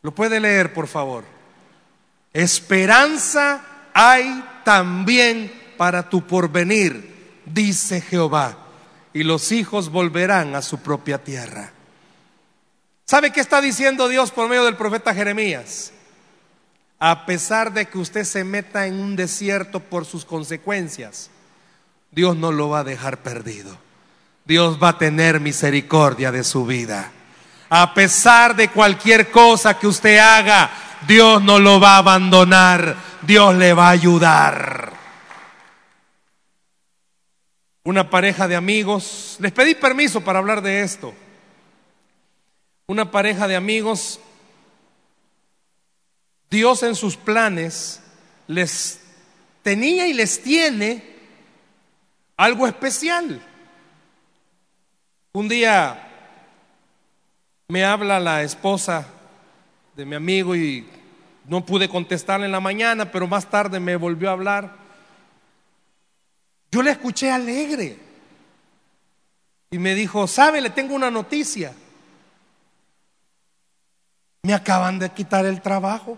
lo 0.00 0.14
puede 0.14 0.40
leer 0.40 0.72
por 0.72 0.88
favor, 0.88 1.24
esperanza 2.32 3.90
hay 3.92 4.42
también 4.64 5.52
para 5.76 6.08
tu 6.08 6.26
porvenir, 6.26 7.15
dice 7.46 8.00
Jehová, 8.00 8.58
y 9.12 9.22
los 9.22 9.50
hijos 9.52 9.88
volverán 9.88 10.54
a 10.54 10.62
su 10.62 10.78
propia 10.78 11.24
tierra. 11.24 11.72
¿Sabe 13.06 13.32
qué 13.32 13.40
está 13.40 13.60
diciendo 13.60 14.08
Dios 14.08 14.30
por 14.30 14.48
medio 14.48 14.64
del 14.64 14.76
profeta 14.76 15.14
Jeremías? 15.14 15.92
A 16.98 17.24
pesar 17.24 17.72
de 17.72 17.86
que 17.86 17.98
usted 17.98 18.24
se 18.24 18.44
meta 18.44 18.86
en 18.86 18.98
un 19.00 19.16
desierto 19.16 19.80
por 19.80 20.04
sus 20.04 20.24
consecuencias, 20.24 21.30
Dios 22.10 22.36
no 22.36 22.52
lo 22.52 22.68
va 22.68 22.80
a 22.80 22.84
dejar 22.84 23.18
perdido. 23.18 23.78
Dios 24.44 24.78
va 24.82 24.90
a 24.90 24.98
tener 24.98 25.40
misericordia 25.40 26.32
de 26.32 26.44
su 26.44 26.66
vida. 26.66 27.10
A 27.68 27.94
pesar 27.94 28.56
de 28.56 28.68
cualquier 28.68 29.30
cosa 29.30 29.78
que 29.78 29.86
usted 29.86 30.18
haga, 30.18 30.70
Dios 31.06 31.42
no 31.42 31.58
lo 31.58 31.80
va 31.80 31.94
a 31.94 31.98
abandonar. 31.98 32.96
Dios 33.22 33.54
le 33.56 33.72
va 33.72 33.88
a 33.88 33.90
ayudar. 33.90 34.95
Una 37.86 38.10
pareja 38.10 38.46
de 38.46 38.56
amigos, 38.56 39.38
les 39.40 39.52
pedí 39.52 39.74
permiso 39.74 40.20
para 40.22 40.40
hablar 40.40 40.60
de 40.60 40.82
esto 40.82 41.14
una 42.88 43.10
pareja 43.10 43.48
de 43.48 43.56
amigos, 43.56 44.20
Dios 46.48 46.84
en 46.84 46.94
sus 46.94 47.16
planes 47.16 48.00
les 48.46 49.00
tenía 49.62 50.06
y 50.06 50.12
les 50.12 50.40
tiene 50.40 51.02
algo 52.36 52.64
especial. 52.68 53.42
Un 55.32 55.48
día 55.48 56.00
me 57.66 57.84
habla 57.84 58.20
la 58.20 58.44
esposa 58.44 59.08
de 59.96 60.06
mi 60.06 60.14
amigo 60.14 60.54
y 60.54 60.88
no 61.46 61.66
pude 61.66 61.88
contestarle 61.88 62.46
en 62.46 62.52
la 62.52 62.60
mañana, 62.60 63.10
pero 63.10 63.26
más 63.26 63.50
tarde 63.50 63.80
me 63.80 63.96
volvió 63.96 64.28
a 64.28 64.34
hablar. 64.34 64.85
Yo 66.70 66.82
le 66.82 66.90
escuché 66.90 67.30
alegre 67.30 67.98
y 69.70 69.78
me 69.78 69.94
dijo, 69.94 70.26
sabe, 70.26 70.60
le 70.60 70.70
tengo 70.70 70.94
una 70.94 71.10
noticia. 71.10 71.74
Me 74.42 74.54
acaban 74.54 74.98
de 74.98 75.10
quitar 75.10 75.44
el 75.44 75.60
trabajo. 75.60 76.16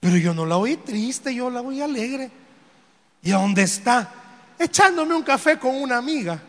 Pero 0.00 0.16
yo 0.18 0.34
no 0.34 0.46
la 0.46 0.56
oí 0.56 0.76
triste, 0.76 1.34
yo 1.34 1.50
la 1.50 1.62
oí 1.62 1.80
alegre. 1.80 2.30
¿Y 3.22 3.32
a 3.32 3.38
dónde 3.38 3.62
está? 3.62 4.12
Echándome 4.58 5.14
un 5.14 5.22
café 5.22 5.58
con 5.58 5.74
una 5.74 5.96
amiga. 5.96 6.40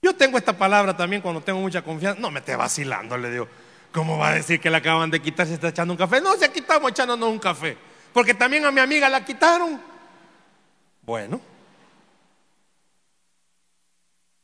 Yo 0.00 0.14
tengo 0.14 0.38
esta 0.38 0.56
palabra 0.56 0.96
también 0.96 1.20
cuando 1.20 1.40
tengo 1.40 1.60
mucha 1.60 1.82
confianza. 1.82 2.20
No 2.20 2.30
me 2.30 2.38
esté 2.38 2.56
vacilando, 2.56 3.18
le 3.18 3.30
digo. 3.30 3.48
¿Cómo 3.92 4.16
va 4.18 4.28
a 4.28 4.34
decir 4.34 4.60
que 4.60 4.70
la 4.70 4.78
acaban 4.78 5.10
de 5.10 5.20
quitar 5.20 5.46
si 5.46 5.54
está 5.54 5.68
echando 5.68 5.92
un 5.92 5.98
café? 5.98 6.20
No, 6.20 6.36
se 6.36 6.50
quitamos 6.52 6.90
echándonos 6.90 7.28
un 7.28 7.38
café. 7.38 7.76
Porque 8.18 8.34
también 8.34 8.64
a 8.64 8.72
mi 8.72 8.80
amiga 8.80 9.08
la 9.08 9.24
quitaron. 9.24 9.80
Bueno. 11.02 11.40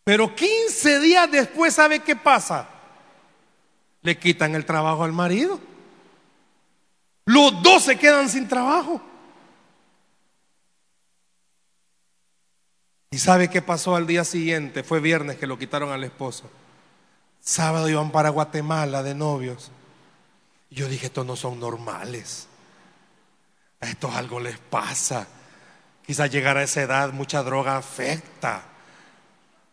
Pero 0.05 0.33
15 0.33 1.01
días 1.01 1.29
después, 1.29 1.75
¿sabe 1.75 1.99
qué 1.99 2.15
pasa? 2.15 2.69
Le 4.03 4.17
quitan 4.17 4.55
el 4.55 4.65
trabajo 4.65 5.03
al 5.03 5.11
marido. 5.11 5.59
Los 7.25 7.61
dos 7.65 7.83
se 7.83 7.99
quedan 7.99 8.29
sin 8.29 8.47
trabajo. 8.47 9.03
¿Y 13.11 13.19
sabe 13.19 13.51
qué 13.51 13.61
pasó 13.61 13.97
al 13.97 14.07
día 14.07 14.23
siguiente? 14.23 14.85
Fue 14.85 15.01
viernes 15.01 15.37
que 15.37 15.49
lo 15.49 15.59
quitaron 15.59 15.91
al 15.91 16.05
esposo. 16.05 16.49
Sábado 17.41 17.89
iban 17.89 18.13
para 18.13 18.29
Guatemala 18.29 19.03
de 19.03 19.17
novios. 19.17 19.73
Y 20.71 20.77
yo 20.77 20.89
dije, 20.89 21.07
estos 21.07 21.27
no 21.27 21.35
son 21.35 21.59
normales. 21.59 22.47
A 23.85 23.91
estos 23.91 24.15
algo 24.15 24.41
les 24.41 24.57
pasa. 24.57 25.29
Quizás 26.07 26.31
llegar 26.31 26.57
a 26.57 26.63
esa 26.63 26.81
edad 26.81 27.13
mucha 27.13 27.43
droga 27.43 27.77
afecta. 27.77 28.63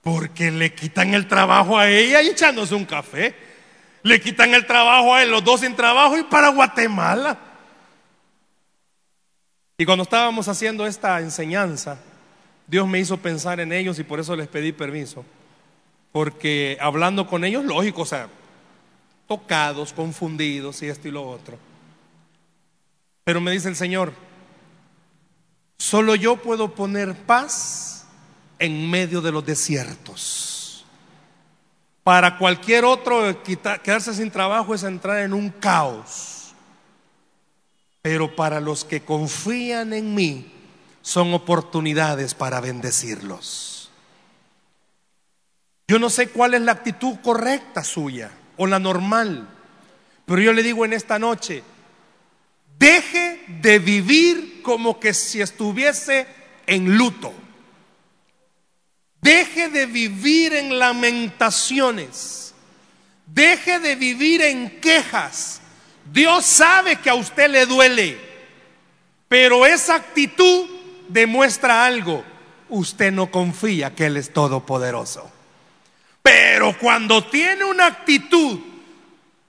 Porque 0.02 0.52
le 0.52 0.74
quitan 0.74 1.14
el 1.14 1.30
trabajo 1.30 1.78
a 1.78 1.88
ella 1.88 2.22
y 2.22 2.28
echándose 2.28 2.76
un 2.76 2.84
café. 2.84 3.34
Le 4.04 4.20
quitan 4.20 4.54
el 4.54 4.68
trabajo 4.68 5.16
a 5.16 5.24
él, 5.24 5.32
los 5.32 5.44
dos 5.46 5.62
sin 5.62 5.78
trabajo 5.78 6.18
y 6.18 6.24
para 6.24 6.50
Guatemala. 6.50 7.38
Y 9.78 9.86
cuando 9.86 10.04
estábamos 10.04 10.50
haciendo 10.50 10.86
esta 10.86 11.22
enseñanza, 11.22 11.98
Dios 12.68 12.86
me 12.90 13.00
hizo 13.00 13.16
pensar 13.16 13.62
en 13.62 13.72
ellos 13.72 13.98
y 13.98 14.04
por 14.04 14.20
eso 14.20 14.36
les 14.36 14.50
pedí 14.50 14.74
permiso. 14.74 15.24
Porque 16.12 16.78
hablando 16.82 17.28
con 17.28 17.46
ellos, 17.46 17.64
lógico, 17.64 18.02
o 18.02 18.06
sea, 18.06 18.28
tocados, 19.26 19.94
confundidos 19.94 20.82
y 20.82 20.90
esto 20.90 21.08
y 21.08 21.12
lo 21.12 21.26
otro. 21.30 21.71
Pero 23.32 23.40
me 23.40 23.52
dice 23.52 23.70
el 23.70 23.78
Señor, 23.78 24.12
solo 25.78 26.16
yo 26.16 26.36
puedo 26.36 26.76
poner 26.76 27.16
paz 27.16 28.06
en 28.60 28.90
medio 28.90 29.22
de 29.22 29.32
los 29.32 29.46
desiertos. 29.46 30.86
Para 32.04 32.38
cualquier 32.38 32.84
otro, 32.84 33.42
quedarse 33.42 34.14
sin 34.14 34.32
trabajo 34.32 34.76
es 34.76 34.84
entrar 34.84 35.20
en 35.20 35.34
un 35.34 35.50
caos. 35.50 36.54
Pero 38.02 38.36
para 38.36 38.60
los 38.60 38.84
que 38.84 39.06
confían 39.06 39.94
en 39.94 40.14
mí, 40.14 40.52
son 41.02 41.34
oportunidades 41.34 42.34
para 42.34 42.60
bendecirlos. 42.60 43.92
Yo 45.88 46.00
no 46.00 46.10
sé 46.10 46.28
cuál 46.28 46.54
es 46.54 46.62
la 46.64 46.74
actitud 46.74 47.16
correcta 47.24 47.86
suya 47.86 48.30
o 48.58 48.68
la 48.68 48.80
normal, 48.80 49.48
pero 50.26 50.42
yo 50.42 50.52
le 50.52 50.64
digo 50.64 50.84
en 50.84 50.92
esta 50.92 51.18
noche, 51.18 51.64
deje 52.82 53.40
de 53.62 53.78
vivir 53.78 54.64
como 54.64 55.00
que 55.00 55.14
si 55.14 55.40
estuviese 55.40 56.26
en 56.66 56.98
luto. 56.98 57.32
Deje 59.22 59.70
de 59.70 59.86
vivir 59.86 60.54
en 60.54 60.80
lamentaciones. 60.80 62.56
Deje 63.28 63.78
de 63.80 63.96
vivir 63.96 64.42
en 64.42 64.82
quejas. 64.82 65.62
Dios 66.12 66.44
sabe 66.44 66.96
que 66.96 67.12
a 67.12 67.14
usted 67.14 67.52
le 67.52 67.68
duele, 67.68 68.18
pero 69.28 69.68
esa 69.68 69.96
actitud 69.96 70.66
demuestra 71.08 71.86
algo. 71.86 72.26
Usted 72.68 73.12
no 73.12 73.30
confía 73.30 73.94
que 73.94 74.08
Él 74.08 74.18
es 74.18 74.34
todopoderoso. 74.34 75.32
Pero 76.24 76.76
cuando 76.80 77.24
tiene 77.26 77.64
una 77.64 77.86
actitud, 77.86 78.60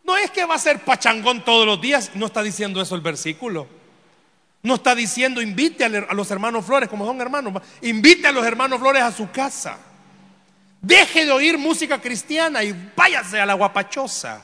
no 0.04 0.16
es 0.16 0.30
que 0.30 0.44
va 0.44 0.56
a 0.56 0.58
ser 0.58 0.80
pachangón 0.80 1.44
todos 1.44 1.66
los 1.66 1.80
días, 1.80 2.10
no 2.14 2.26
está 2.26 2.42
diciendo 2.42 2.80
eso 2.80 2.94
el 2.94 3.00
versículo. 3.00 3.66
No 4.62 4.76
está 4.76 4.94
diciendo 4.94 5.42
invite 5.42 5.84
a 5.84 6.14
los 6.14 6.30
hermanos 6.30 6.64
Flores, 6.64 6.88
como 6.88 7.04
son 7.04 7.20
hermanos, 7.20 7.60
invite 7.80 8.28
a 8.28 8.32
los 8.32 8.46
hermanos 8.46 8.78
Flores 8.78 9.02
a 9.02 9.10
su 9.10 9.30
casa. 9.30 9.78
Deje 10.80 11.24
de 11.24 11.32
oír 11.32 11.58
música 11.58 12.00
cristiana 12.00 12.62
y 12.62 12.90
váyase 12.96 13.40
a 13.40 13.46
la 13.46 13.54
guapachosa. 13.54 14.42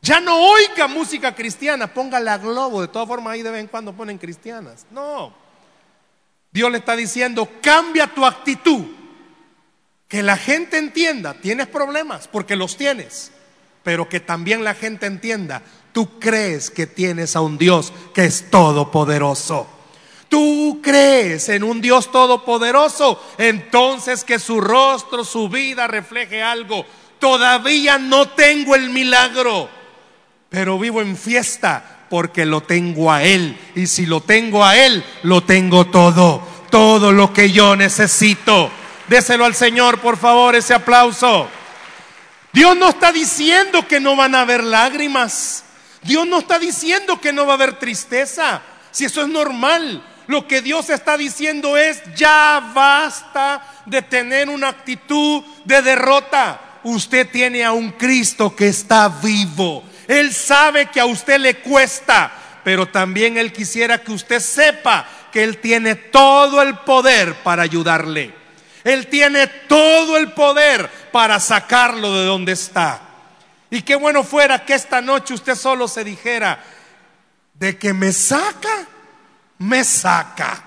Ya 0.00 0.20
no 0.20 0.38
oiga 0.38 0.86
música 0.86 1.34
cristiana, 1.34 1.92
póngala 1.92 2.34
a 2.34 2.38
globo. 2.38 2.80
De 2.80 2.88
todas 2.88 3.08
formas, 3.08 3.32
ahí 3.32 3.42
de 3.42 3.50
vez 3.50 3.60
en 3.60 3.66
cuando 3.66 3.92
ponen 3.92 4.18
cristianas. 4.18 4.86
No. 4.90 5.34
Dios 6.52 6.70
le 6.70 6.78
está 6.78 6.96
diciendo, 6.96 7.50
cambia 7.60 8.06
tu 8.06 8.24
actitud. 8.24 8.86
Que 10.06 10.22
la 10.22 10.36
gente 10.38 10.78
entienda, 10.78 11.34
tienes 11.34 11.66
problemas 11.66 12.28
porque 12.28 12.56
los 12.56 12.78
tienes, 12.78 13.30
pero 13.88 14.06
que 14.06 14.20
también 14.20 14.64
la 14.64 14.74
gente 14.74 15.06
entienda, 15.06 15.62
Tú 15.94 16.18
crees 16.20 16.68
que 16.68 16.86
tienes 16.86 17.36
a 17.36 17.40
un 17.40 17.56
Dios 17.56 17.90
que 18.12 18.26
es 18.26 18.50
todopoderoso. 18.50 19.66
Tú 20.28 20.80
crees 20.82 21.48
en 21.48 21.64
un 21.64 21.80
Dios 21.80 22.12
todopoderoso, 22.12 23.18
entonces 23.38 24.24
que 24.24 24.38
su 24.38 24.60
rostro, 24.60 25.24
su 25.24 25.48
vida 25.48 25.86
refleje 25.86 26.42
algo. 26.42 26.84
Todavía 27.18 27.96
no 27.96 28.28
tengo 28.28 28.74
el 28.74 28.90
milagro, 28.90 29.70
pero 30.50 30.78
vivo 30.78 31.00
en 31.00 31.16
fiesta 31.16 32.04
porque 32.10 32.44
lo 32.44 32.60
tengo 32.60 33.10
a 33.10 33.22
Él. 33.22 33.58
Y 33.74 33.86
si 33.86 34.04
lo 34.04 34.20
tengo 34.20 34.62
a 34.62 34.76
Él, 34.76 35.02
lo 35.22 35.44
tengo 35.44 35.86
todo, 35.86 36.42
todo 36.70 37.10
lo 37.10 37.32
que 37.32 37.52
yo 37.52 37.74
necesito. 37.74 38.70
Déselo 39.08 39.46
al 39.46 39.54
Señor, 39.54 39.98
por 39.98 40.18
favor, 40.18 40.54
ese 40.56 40.74
aplauso. 40.74 41.48
Dios 42.52 42.76
no 42.76 42.88
está 42.88 43.12
diciendo 43.12 43.86
que 43.86 44.00
no 44.00 44.16
van 44.16 44.34
a 44.34 44.40
haber 44.40 44.64
lágrimas. 44.64 45.64
Dios 46.02 46.26
no 46.26 46.38
está 46.38 46.58
diciendo 46.58 47.20
que 47.20 47.32
no 47.32 47.46
va 47.46 47.52
a 47.52 47.56
haber 47.56 47.78
tristeza, 47.78 48.62
si 48.90 49.04
eso 49.04 49.22
es 49.22 49.28
normal. 49.28 50.04
Lo 50.26 50.46
que 50.46 50.60
Dios 50.60 50.90
está 50.90 51.16
diciendo 51.16 51.76
es, 51.76 52.02
ya 52.14 52.72
basta 52.74 53.62
de 53.86 54.02
tener 54.02 54.50
una 54.50 54.68
actitud 54.68 55.42
de 55.64 55.80
derrota. 55.80 56.80
Usted 56.84 57.30
tiene 57.30 57.64
a 57.64 57.72
un 57.72 57.92
Cristo 57.92 58.54
que 58.54 58.68
está 58.68 59.08
vivo. 59.08 59.84
Él 60.06 60.34
sabe 60.34 60.86
que 60.86 61.00
a 61.00 61.06
usted 61.06 61.38
le 61.40 61.56
cuesta, 61.56 62.30
pero 62.62 62.86
también 62.86 63.38
Él 63.38 63.52
quisiera 63.52 64.02
que 64.02 64.12
usted 64.12 64.40
sepa 64.40 65.06
que 65.32 65.42
Él 65.42 65.58
tiene 65.58 65.94
todo 65.94 66.60
el 66.60 66.76
poder 66.78 67.34
para 67.36 67.62
ayudarle. 67.62 68.34
Él 68.84 69.06
tiene 69.06 69.46
todo 69.46 70.16
el 70.16 70.32
poder 70.32 70.88
para 71.10 71.40
sacarlo 71.40 72.12
de 72.14 72.26
donde 72.26 72.52
está. 72.52 73.00
Y 73.70 73.82
qué 73.82 73.96
bueno 73.96 74.24
fuera 74.24 74.64
que 74.64 74.74
esta 74.74 75.00
noche 75.00 75.34
usted 75.34 75.54
solo 75.54 75.88
se 75.88 76.04
dijera, 76.04 76.62
de 77.54 77.76
que 77.78 77.92
me 77.92 78.12
saca, 78.12 78.86
me 79.58 79.84
saca. 79.84 80.64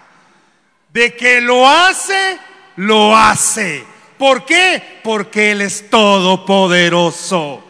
De 0.91 1.15
que 1.15 1.41
lo 1.41 1.67
hace, 1.67 2.37
lo 2.75 3.15
hace. 3.15 3.85
¿Por 4.17 4.45
qué? 4.45 4.99
Porque 5.03 5.51
Él 5.51 5.61
es 5.61 5.89
todopoderoso. 5.89 7.63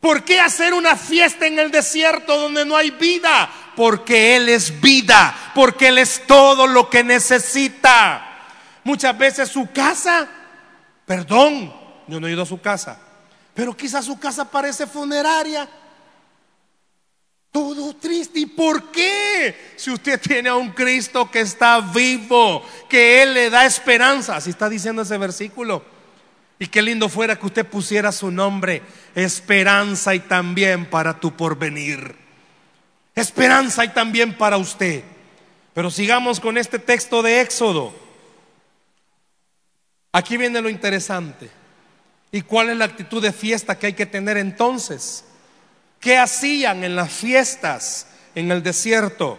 ¿Por 0.00 0.24
qué 0.24 0.40
hacer 0.40 0.72
una 0.72 0.96
fiesta 0.96 1.46
en 1.46 1.58
el 1.58 1.70
desierto 1.70 2.38
donde 2.38 2.64
no 2.64 2.76
hay 2.76 2.90
vida? 2.90 3.50
Porque 3.76 4.36
Él 4.36 4.48
es 4.48 4.80
vida, 4.80 5.52
porque 5.54 5.88
Él 5.88 5.98
es 5.98 6.26
todo 6.26 6.66
lo 6.66 6.88
que 6.88 7.04
necesita. 7.04 8.26
Muchas 8.84 9.18
veces 9.18 9.50
su 9.50 9.70
casa, 9.70 10.26
perdón, 11.10 11.72
yo 12.06 12.20
no 12.20 12.28
he 12.28 12.30
ido 12.30 12.42
a 12.44 12.46
su 12.46 12.60
casa, 12.60 12.96
pero 13.52 13.76
quizás 13.76 14.04
su 14.04 14.16
casa 14.20 14.48
parece 14.48 14.86
funeraria. 14.86 15.68
Todo 17.50 17.96
triste. 17.96 18.38
¿Y 18.38 18.46
por 18.46 18.92
qué? 18.92 19.72
Si 19.74 19.90
usted 19.90 20.20
tiene 20.20 20.50
a 20.50 20.54
un 20.54 20.70
Cristo 20.70 21.28
que 21.28 21.40
está 21.40 21.80
vivo, 21.80 22.64
que 22.88 23.24
Él 23.24 23.34
le 23.34 23.50
da 23.50 23.66
esperanza. 23.66 24.36
Así 24.36 24.50
está 24.50 24.68
diciendo 24.68 25.02
ese 25.02 25.18
versículo. 25.18 25.84
Y 26.60 26.68
qué 26.68 26.80
lindo 26.80 27.08
fuera 27.08 27.36
que 27.36 27.46
usted 27.46 27.66
pusiera 27.66 28.12
su 28.12 28.30
nombre, 28.30 28.80
esperanza 29.16 30.14
y 30.14 30.20
también 30.20 30.88
para 30.88 31.18
tu 31.18 31.36
porvenir. 31.36 32.14
Esperanza 33.16 33.84
y 33.84 33.88
también 33.88 34.38
para 34.38 34.58
usted. 34.58 35.02
Pero 35.74 35.90
sigamos 35.90 36.38
con 36.38 36.56
este 36.56 36.78
texto 36.78 37.20
de 37.20 37.40
Éxodo. 37.40 38.09
Aquí 40.12 40.36
viene 40.36 40.60
lo 40.60 40.68
interesante. 40.68 41.50
¿Y 42.32 42.42
cuál 42.42 42.70
es 42.70 42.76
la 42.76 42.84
actitud 42.84 43.22
de 43.22 43.32
fiesta 43.32 43.78
que 43.78 43.88
hay 43.88 43.92
que 43.92 44.06
tener 44.06 44.36
entonces? 44.36 45.24
¿Qué 45.98 46.16
hacían 46.16 46.84
en 46.84 46.96
las 46.96 47.12
fiestas 47.12 48.06
en 48.34 48.50
el 48.50 48.62
desierto? 48.62 49.38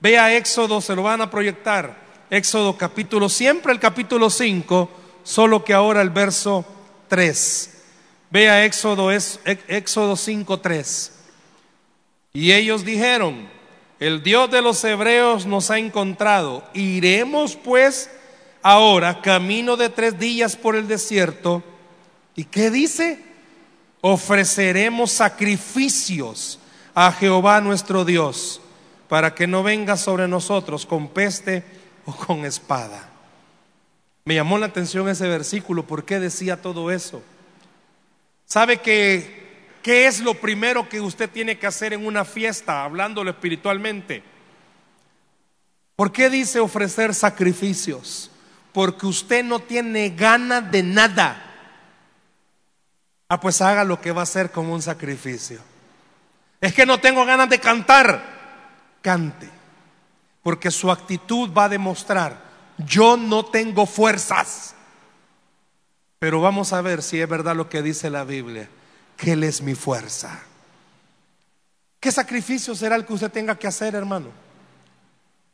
Vea 0.00 0.36
Éxodo, 0.36 0.80
se 0.80 0.94
lo 0.94 1.02
van 1.02 1.20
a 1.20 1.30
proyectar. 1.30 1.96
Éxodo 2.30 2.76
capítulo, 2.76 3.28
siempre 3.28 3.72
el 3.72 3.80
capítulo 3.80 4.30
5, 4.30 4.90
solo 5.22 5.64
que 5.64 5.74
ahora 5.74 6.02
el 6.02 6.10
verso 6.10 6.64
3. 7.08 7.74
Vea 8.30 8.64
Éxodo, 8.64 9.10
es, 9.10 9.40
Éxodo 9.44 10.16
5, 10.16 10.60
3. 10.60 11.12
Y 12.34 12.52
ellos 12.52 12.84
dijeron, 12.84 13.48
el 13.98 14.22
Dios 14.22 14.50
de 14.50 14.62
los 14.62 14.84
hebreos 14.84 15.46
nos 15.46 15.70
ha 15.70 15.78
encontrado. 15.78 16.64
Iremos 16.74 17.56
pues 17.56 18.10
ahora 18.68 19.22
camino 19.22 19.78
de 19.78 19.88
tres 19.88 20.18
días 20.18 20.54
por 20.54 20.76
el 20.76 20.86
desierto. 20.86 21.62
¿Y 22.34 22.44
qué 22.44 22.70
dice? 22.70 23.18
Ofreceremos 24.02 25.10
sacrificios 25.10 26.58
a 26.94 27.10
Jehová 27.12 27.62
nuestro 27.62 28.04
Dios 28.04 28.60
para 29.08 29.34
que 29.34 29.46
no 29.46 29.62
venga 29.62 29.96
sobre 29.96 30.28
nosotros 30.28 30.84
con 30.84 31.08
peste 31.08 31.64
o 32.04 32.12
con 32.12 32.44
espada. 32.44 33.08
Me 34.26 34.34
llamó 34.34 34.58
la 34.58 34.66
atención 34.66 35.08
ese 35.08 35.26
versículo, 35.26 35.86
¿por 35.86 36.04
qué 36.04 36.20
decía 36.20 36.60
todo 36.60 36.90
eso? 36.90 37.22
¿Sabe 38.44 38.82
que 38.82 39.48
qué 39.82 40.06
es 40.06 40.20
lo 40.20 40.34
primero 40.34 40.90
que 40.90 41.00
usted 41.00 41.30
tiene 41.30 41.58
que 41.58 41.66
hacer 41.66 41.94
en 41.94 42.06
una 42.06 42.26
fiesta, 42.26 42.84
hablándolo 42.84 43.30
espiritualmente? 43.30 44.22
¿Por 45.96 46.12
qué 46.12 46.28
dice 46.28 46.60
ofrecer 46.60 47.14
sacrificios? 47.14 48.30
Porque 48.72 49.06
usted 49.06 49.44
no 49.44 49.60
tiene 49.60 50.10
ganas 50.10 50.70
de 50.70 50.82
nada. 50.82 51.44
Ah, 53.28 53.40
pues 53.40 53.60
haga 53.60 53.84
lo 53.84 54.00
que 54.00 54.12
va 54.12 54.20
a 54.20 54.24
hacer 54.24 54.50
como 54.50 54.72
un 54.74 54.82
sacrificio. 54.82 55.60
Es 56.60 56.74
que 56.74 56.86
no 56.86 56.98
tengo 56.98 57.24
ganas 57.24 57.48
de 57.48 57.58
cantar. 57.58 58.38
Cante. 59.02 59.48
Porque 60.42 60.70
su 60.70 60.90
actitud 60.90 61.50
va 61.52 61.64
a 61.64 61.68
demostrar, 61.68 62.40
yo 62.78 63.16
no 63.16 63.44
tengo 63.44 63.86
fuerzas. 63.86 64.74
Pero 66.18 66.40
vamos 66.40 66.72
a 66.72 66.80
ver 66.80 67.02
si 67.02 67.20
es 67.20 67.28
verdad 67.28 67.54
lo 67.54 67.68
que 67.68 67.82
dice 67.82 68.10
la 68.10 68.24
Biblia, 68.24 68.68
que 69.16 69.32
Él 69.32 69.44
es 69.44 69.62
mi 69.62 69.74
fuerza. 69.74 70.40
¿Qué 72.00 72.10
sacrificio 72.10 72.74
será 72.74 72.96
el 72.96 73.04
que 73.04 73.12
usted 73.12 73.30
tenga 73.30 73.58
que 73.58 73.66
hacer, 73.66 73.94
hermano? 73.94 74.28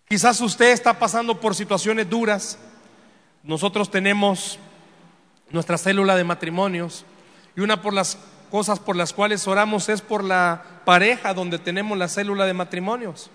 Quizás 0.08 0.40
usted 0.40 0.70
está 0.72 0.98
pasando 0.98 1.40
por 1.40 1.54
situaciones 1.54 2.08
duras. 2.08 2.58
Nosotros 3.44 3.90
tenemos 3.90 4.58
nuestra 5.50 5.78
célula 5.78 6.16
de 6.16 6.24
matrimonios 6.24 7.04
y 7.54 7.60
una 7.60 7.80
por 7.82 7.92
las 7.92 8.18
cosas 8.50 8.80
por 8.80 8.96
las 8.96 9.12
cuales 9.12 9.46
oramos 9.46 9.88
es 9.88 10.00
por 10.00 10.24
la 10.24 10.62
pareja 10.84 11.34
donde 11.34 11.58
tenemos 11.58 11.96
la 11.98 12.08
célula 12.08 12.46
de 12.46 12.54
matrimonios. 12.54 13.30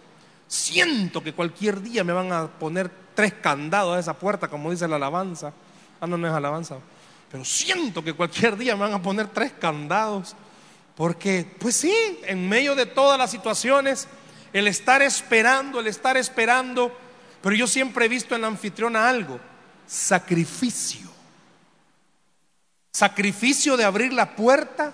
Siento 0.47 1.21
que 1.23 1.33
cualquier 1.33 1.81
día 1.81 2.03
me 2.03 2.13
van 2.13 2.31
a 2.31 2.47
poner 2.47 2.89
tres 3.13 3.33
candados 3.33 3.95
a 3.95 3.99
esa 3.99 4.13
puerta, 4.15 4.47
como 4.47 4.71
dice 4.71 4.87
la 4.87 4.95
alabanza. 4.95 5.53
Ah, 6.01 6.07
no, 6.07 6.17
no 6.17 6.27
es 6.27 6.33
alabanza. 6.33 6.77
Pero 7.31 7.45
siento 7.45 8.03
que 8.03 8.13
cualquier 8.13 8.57
día 8.57 8.75
me 8.75 8.81
van 8.81 8.93
a 8.93 9.01
poner 9.01 9.27
tres 9.27 9.51
candados. 9.59 10.35
Porque, 10.95 11.45
pues 11.59 11.75
sí, 11.75 11.93
en 12.23 12.49
medio 12.49 12.73
de 12.73 12.87
todas 12.87 13.19
las 13.19 13.29
situaciones, 13.29 14.07
el 14.53 14.67
estar 14.67 15.03
esperando, 15.03 15.81
el 15.81 15.87
estar 15.87 16.17
esperando. 16.17 16.91
Pero 17.41 17.55
yo 17.55 17.67
siempre 17.67 18.05
he 18.05 18.09
visto 18.09 18.33
en 18.35 18.41
la 18.41 18.47
anfitriona 18.47 19.07
algo, 19.07 19.39
sacrificio. 19.89 21.09
Sacrificio 22.93 23.75
de 23.75 23.85
abrir 23.85 24.13
la 24.13 24.35
puerta, 24.35 24.93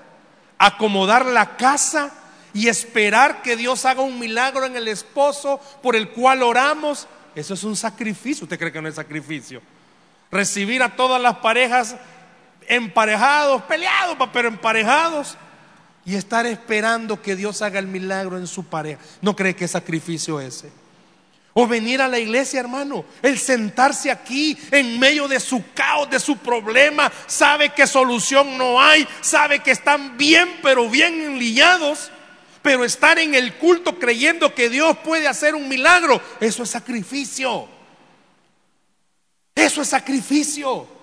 acomodar 0.58 1.26
la 1.26 1.58
casa 1.58 2.12
y 2.54 2.70
esperar 2.70 3.42
que 3.42 3.58
Dios 3.58 3.84
haga 3.84 4.02
un 4.02 4.18
milagro 4.18 4.66
en 4.66 4.78
el 4.78 4.88
esposo 4.88 5.60
por 5.84 5.96
el 5.96 6.10
cual 6.10 6.44
oramos. 6.44 7.08
Eso 7.36 7.54
es 7.54 7.64
un 7.66 7.76
sacrificio. 7.76 8.46
¿Usted 8.46 8.58
cree 8.58 8.72
que 8.72 8.82
no 8.82 8.88
es 8.88 8.96
sacrificio? 8.96 9.62
Recibir 10.32 10.82
a 10.82 10.96
todas 10.96 11.22
las 11.22 11.38
parejas 11.38 11.98
emparejados, 12.68 13.64
peleados, 13.64 14.18
pero 14.32 14.48
emparejados. 14.48 15.38
Y 16.06 16.16
estar 16.16 16.46
esperando 16.46 17.22
que 17.22 17.36
Dios 17.36 17.62
haga 17.62 17.80
el 17.80 17.88
milagro 17.88 18.38
en 18.38 18.48
su 18.48 18.64
pareja. 18.64 19.02
¿No 19.22 19.36
cree 19.36 19.56
que 19.56 19.66
es 19.66 19.72
sacrificio 19.72 20.40
ese? 20.40 20.72
O 21.58 21.66
venir 21.66 22.02
a 22.02 22.10
la 22.10 22.20
iglesia, 22.20 22.60
hermano. 22.60 23.06
El 23.22 23.40
sentarse 23.40 24.12
aquí 24.12 24.58
en 24.72 25.00
medio 25.00 25.26
de 25.30 25.40
su 25.40 25.64
caos, 25.74 26.10
de 26.10 26.20
su 26.20 26.36
problema. 26.38 27.10
Sabe 27.28 27.70
que 27.70 27.88
solución 27.88 28.58
no 28.58 28.82
hay. 28.82 29.08
Sabe 29.22 29.60
que 29.60 29.72
están 29.72 30.18
bien, 30.18 30.60
pero 30.62 30.90
bien 30.90 31.22
enlillados. 31.22 32.12
Pero 32.62 32.84
estar 32.84 33.20
en 33.20 33.36
el 33.36 33.54
culto 33.54 33.98
creyendo 33.98 34.54
que 34.54 34.70
Dios 34.70 34.98
puede 34.98 35.30
hacer 35.30 35.56
un 35.56 35.70
milagro. 35.70 36.22
Eso 36.42 36.64
es 36.64 36.70
sacrificio. 36.72 37.70
Eso 39.56 39.82
es 39.82 39.88
sacrificio. 39.88 40.95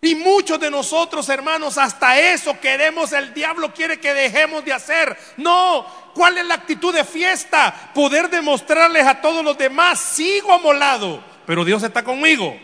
Y 0.00 0.14
muchos 0.14 0.60
de 0.60 0.70
nosotros, 0.70 1.28
hermanos, 1.28 1.78
hasta 1.78 2.18
eso 2.18 2.58
queremos, 2.60 3.12
el 3.12 3.32
diablo 3.32 3.72
quiere 3.72 3.98
que 3.98 4.12
dejemos 4.12 4.64
de 4.64 4.72
hacer. 4.72 5.16
No, 5.38 5.86
¿cuál 6.14 6.36
es 6.38 6.44
la 6.44 6.54
actitud 6.54 6.94
de 6.94 7.04
fiesta? 7.04 7.92
Poder 7.94 8.28
demostrarles 8.28 9.06
a 9.06 9.20
todos 9.20 9.42
los 9.42 9.56
demás, 9.56 9.98
sigo 9.98 10.52
amolado, 10.52 11.24
pero 11.46 11.64
Dios 11.64 11.82
está 11.82 12.04
conmigo. 12.04 12.56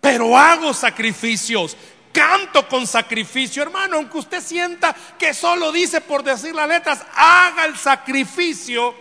Pero 0.00 0.38
hago 0.38 0.72
sacrificios, 0.72 1.76
canto 2.12 2.68
con 2.68 2.86
sacrificio, 2.86 3.62
hermano, 3.62 3.96
aunque 3.96 4.18
usted 4.18 4.40
sienta 4.40 4.94
que 5.18 5.34
solo 5.34 5.72
dice 5.72 6.00
por 6.00 6.22
decir 6.22 6.54
las 6.54 6.68
letras, 6.68 7.04
haga 7.14 7.64
el 7.64 7.76
sacrificio 7.76 8.94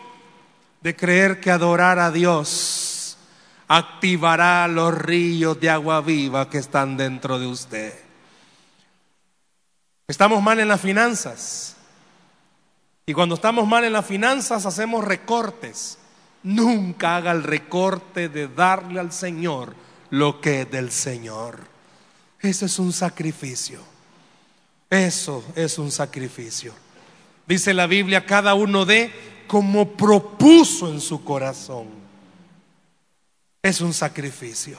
de 0.81 0.95
creer 0.95 1.39
que 1.39 1.51
adorar 1.51 1.99
a 1.99 2.09
Dios 2.09 2.82
activará 3.75 4.67
los 4.67 4.93
ríos 4.95 5.59
de 5.59 5.67
agua 5.67 5.99
viva 6.01 6.47
que 6.47 6.59
están 6.59 6.95
dentro 6.95 7.39
de 7.39 7.47
usted. 7.47 7.93
Estamos 10.07 10.43
mal 10.43 10.59
en 10.59 10.67
las 10.67 10.79
finanzas. 10.79 11.75
Y 13.07 13.13
cuando 13.13 13.33
estamos 13.33 13.67
mal 13.67 13.83
en 13.83 13.93
las 13.93 14.05
finanzas 14.05 14.67
hacemos 14.67 15.03
recortes. 15.03 15.97
Nunca 16.43 17.15
haga 17.15 17.31
el 17.31 17.41
recorte 17.41 18.29
de 18.29 18.47
darle 18.47 18.99
al 18.99 19.11
Señor 19.11 19.73
lo 20.11 20.39
que 20.39 20.61
es 20.61 20.71
del 20.71 20.91
Señor. 20.91 21.61
Eso 22.41 22.67
es 22.67 22.77
un 22.77 22.93
sacrificio. 22.93 23.79
Eso 24.87 25.43
es 25.55 25.79
un 25.79 25.89
sacrificio. 25.89 26.75
Dice 27.47 27.73
la 27.73 27.87
Biblia, 27.87 28.23
cada 28.23 28.53
uno 28.53 28.85
de 28.85 29.11
como 29.47 29.93
propuso 29.93 30.91
en 30.91 31.01
su 31.01 31.23
corazón 31.23 31.87
es 33.63 33.79
un 33.79 33.93
sacrificio. 33.93 34.77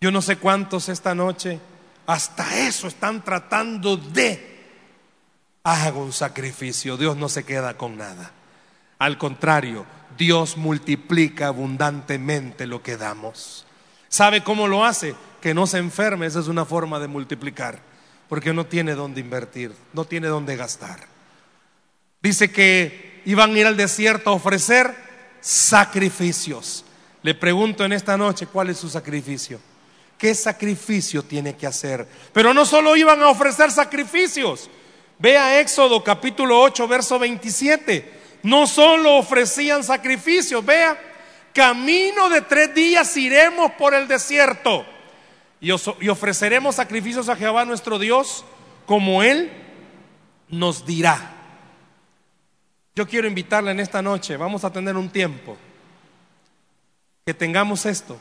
Yo 0.00 0.10
no 0.12 0.20
sé 0.20 0.36
cuántos 0.36 0.90
esta 0.90 1.14
noche 1.14 1.58
hasta 2.06 2.58
eso 2.58 2.86
están 2.86 3.24
tratando 3.24 3.96
de 3.96 4.54
hago 5.62 6.04
un 6.04 6.12
sacrificio. 6.12 6.98
Dios 6.98 7.16
no 7.16 7.30
se 7.30 7.44
queda 7.44 7.76
con 7.78 7.96
nada. 7.96 8.30
Al 8.98 9.16
contrario, 9.16 9.86
Dios 10.16 10.58
multiplica 10.58 11.46
abundantemente 11.46 12.66
lo 12.66 12.82
que 12.82 12.98
damos. 12.98 13.66
¿Sabe 14.08 14.44
cómo 14.44 14.68
lo 14.68 14.84
hace? 14.84 15.14
Que 15.40 15.54
no 15.54 15.66
se 15.66 15.78
enferme, 15.78 16.26
esa 16.26 16.40
es 16.40 16.48
una 16.48 16.66
forma 16.66 17.00
de 17.00 17.08
multiplicar, 17.08 17.80
porque 18.28 18.52
no 18.52 18.66
tiene 18.66 18.94
dónde 18.94 19.20
invertir, 19.20 19.74
no 19.92 20.04
tiene 20.04 20.28
dónde 20.28 20.56
gastar. 20.56 21.00
Dice 22.22 22.52
que 22.52 23.22
iban 23.24 23.54
a 23.54 23.58
ir 23.58 23.66
al 23.66 23.76
desierto 23.76 24.30
a 24.30 24.34
ofrecer 24.34 24.94
sacrificios. 25.40 26.84
Le 27.24 27.34
pregunto 27.34 27.86
en 27.86 27.94
esta 27.94 28.18
noche, 28.18 28.46
¿cuál 28.46 28.68
es 28.68 28.76
su 28.76 28.90
sacrificio? 28.90 29.58
¿Qué 30.18 30.34
sacrificio 30.34 31.22
tiene 31.22 31.56
que 31.56 31.66
hacer? 31.66 32.06
Pero 32.34 32.52
no 32.52 32.66
solo 32.66 32.94
iban 32.96 33.22
a 33.22 33.28
ofrecer 33.28 33.70
sacrificios. 33.70 34.68
Vea 35.18 35.58
Éxodo 35.58 36.04
capítulo 36.04 36.60
8, 36.60 36.86
verso 36.86 37.18
27. 37.18 38.12
No 38.42 38.66
solo 38.66 39.16
ofrecían 39.16 39.82
sacrificios, 39.82 40.62
vea, 40.66 41.00
camino 41.54 42.28
de 42.28 42.42
tres 42.42 42.74
días 42.74 43.16
iremos 43.16 43.72
por 43.72 43.94
el 43.94 44.06
desierto 44.06 44.84
y, 45.62 45.70
ofreceremos 45.70 46.74
sacrificios 46.74 47.30
a 47.30 47.36
Jehová 47.36 47.64
nuestro 47.64 47.98
Dios 47.98 48.44
como 48.84 49.22
Él 49.22 49.50
nos 50.50 50.84
dirá. 50.84 51.32
Yo 52.94 53.08
quiero 53.08 53.26
invitarle 53.26 53.70
en 53.70 53.80
esta 53.80 54.02
noche, 54.02 54.36
vamos 54.36 54.62
a 54.62 54.70
tener 54.70 54.94
un 54.94 55.08
tiempo, 55.08 55.56
que 57.24 57.34
tengamos 57.34 57.86
esto, 57.86 58.18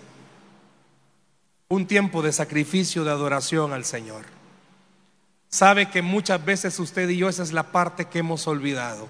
un 1.68 1.88
tiempo 1.88 2.22
de 2.22 2.32
sacrificio, 2.32 3.04
de 3.04 3.12
adoración 3.12 3.74
al 3.74 3.84
Señor. 3.84 4.26
Sabe 5.49 5.89
que 5.89 6.01
muchas 6.01 6.43
veces 6.43 6.80
usted 6.80 7.10
y 7.10 7.18
yo 7.18 7.30
esa 7.30 7.43
es 7.43 7.51
la 7.51 7.72
parte 7.72 8.06
que 8.06 8.20
hemos 8.20 8.47
olvidado 8.47 9.08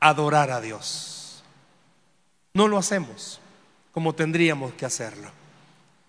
adorar 0.00 0.50
a 0.50 0.60
Dios. 0.60 1.44
No 2.54 2.66
lo 2.66 2.78
hacemos 2.78 3.40
como 3.92 4.14
tendríamos 4.14 4.72
que 4.74 4.86
hacerlo. 4.86 5.30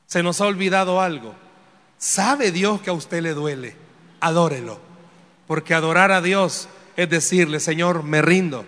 Se 0.07 0.23
nos 0.23 0.39
ha 0.41 0.45
olvidado 0.45 1.01
algo. 1.01 1.35
Sabe 1.97 2.51
Dios 2.51 2.81
que 2.81 2.89
a 2.89 2.93
usted 2.93 3.21
le 3.21 3.33
duele. 3.33 3.75
Adórelo. 4.19 4.79
Porque 5.47 5.73
adorar 5.73 6.11
a 6.11 6.21
Dios 6.21 6.69
es 6.95 7.09
decirle, 7.09 7.59
Señor, 7.59 8.03
me 8.03 8.21
rindo 8.21 8.65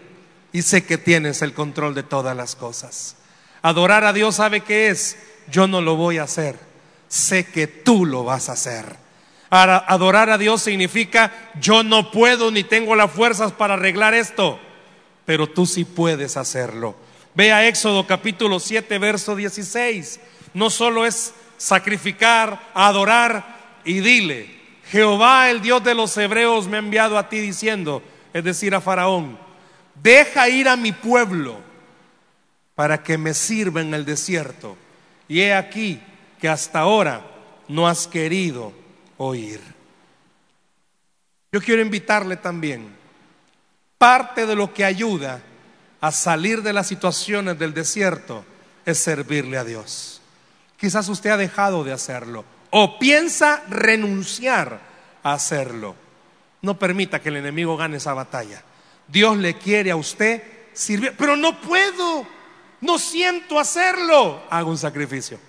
y 0.51 0.63
sé 0.63 0.85
que 0.85 0.97
tienes 0.97 1.41
el 1.41 1.53
control 1.53 1.95
de 1.95 2.03
todas 2.03 2.35
las 2.35 2.55
cosas. 2.55 3.15
Adorar 3.63 4.03
a 4.05 4.13
Dios 4.13 4.35
sabe 4.35 4.61
que 4.61 4.89
es, 4.89 5.17
yo 5.49 5.67
no 5.67 5.81
lo 5.81 5.95
voy 5.95 6.19
a 6.19 6.23
hacer, 6.23 6.59
sé 7.07 7.45
que 7.45 7.65
tú 7.65 8.05
lo 8.05 8.23
vas 8.23 8.49
a 8.49 8.53
hacer. 8.53 8.97
Adorar 9.49 10.29
a 10.29 10.37
Dios 10.37 10.61
significa, 10.61 11.31
yo 11.59 11.81
no 11.81 12.11
puedo 12.11 12.51
ni 12.51 12.63
tengo 12.63 12.95
las 12.95 13.11
fuerzas 13.11 13.51
para 13.51 13.73
arreglar 13.73 14.13
esto 14.13 14.59
pero 15.25 15.47
tú 15.47 15.65
sí 15.65 15.85
puedes 15.85 16.37
hacerlo. 16.37 16.95
Ve 17.35 17.51
a 17.51 17.67
Éxodo 17.67 18.05
capítulo 18.05 18.59
7, 18.59 18.97
verso 18.99 19.35
16. 19.35 20.19
No 20.53 20.69
solo 20.69 21.05
es 21.05 21.33
sacrificar, 21.57 22.71
adorar 22.73 23.79
y 23.85 24.01
dile, 24.01 24.61
Jehová 24.89 25.49
el 25.49 25.61
Dios 25.61 25.83
de 25.83 25.95
los 25.95 26.15
hebreos 26.17 26.67
me 26.67 26.77
ha 26.77 26.79
enviado 26.79 27.17
a 27.17 27.29
ti 27.29 27.39
diciendo, 27.39 28.03
es 28.33 28.43
decir, 28.43 28.75
a 28.75 28.81
Faraón, 28.81 29.37
deja 29.95 30.49
ir 30.49 30.67
a 30.67 30.75
mi 30.75 30.91
pueblo 30.91 31.57
para 32.75 33.03
que 33.03 33.17
me 33.17 33.33
sirva 33.33 33.81
en 33.81 33.93
el 33.93 34.05
desierto. 34.05 34.77
Y 35.27 35.41
he 35.41 35.53
aquí 35.53 36.01
que 36.39 36.49
hasta 36.49 36.79
ahora 36.79 37.25
no 37.67 37.87
has 37.87 38.07
querido 38.07 38.73
oír. 39.17 39.61
Yo 41.51 41.61
quiero 41.61 41.81
invitarle 41.81 42.37
también 42.37 43.03
parte 44.03 44.45
de 44.45 44.55
lo 44.55 44.73
que 44.73 44.83
ayuda 44.83 45.41
a 46.01 46.11
salir 46.11 46.61
de 46.61 46.73
las 46.73 46.87
situaciones 46.87 47.57
del 47.57 47.73
desierto 47.73 48.43
es 48.85 48.97
servirle 48.97 49.57
a 49.57 49.63
Dios. 49.63 50.21
Quizás 50.75 51.07
usted 51.07 51.29
ha 51.29 51.37
dejado 51.37 51.85
de 51.85 51.93
hacerlo 51.93 52.43
o 52.71 52.99
piensa 52.99 53.63
renunciar 53.69 54.81
a 55.23 55.31
hacerlo. 55.31 55.95
No 56.61 56.77
permita 56.77 57.21
que 57.21 57.29
el 57.29 57.37
enemigo 57.37 57.77
gane 57.77 57.95
esa 57.95 58.13
batalla. 58.13 58.61
Dios 59.07 59.37
le 59.37 59.57
quiere 59.57 59.91
a 59.91 59.95
usted 59.95 60.43
servir, 60.73 61.13
pero 61.17 61.37
no 61.37 61.61
puedo, 61.61 62.27
no 62.83 62.99
siento 62.99 63.59
hacerlo. 63.59 64.43
Haga 64.49 64.65
un 64.65 64.77
sacrificio. 64.77 65.39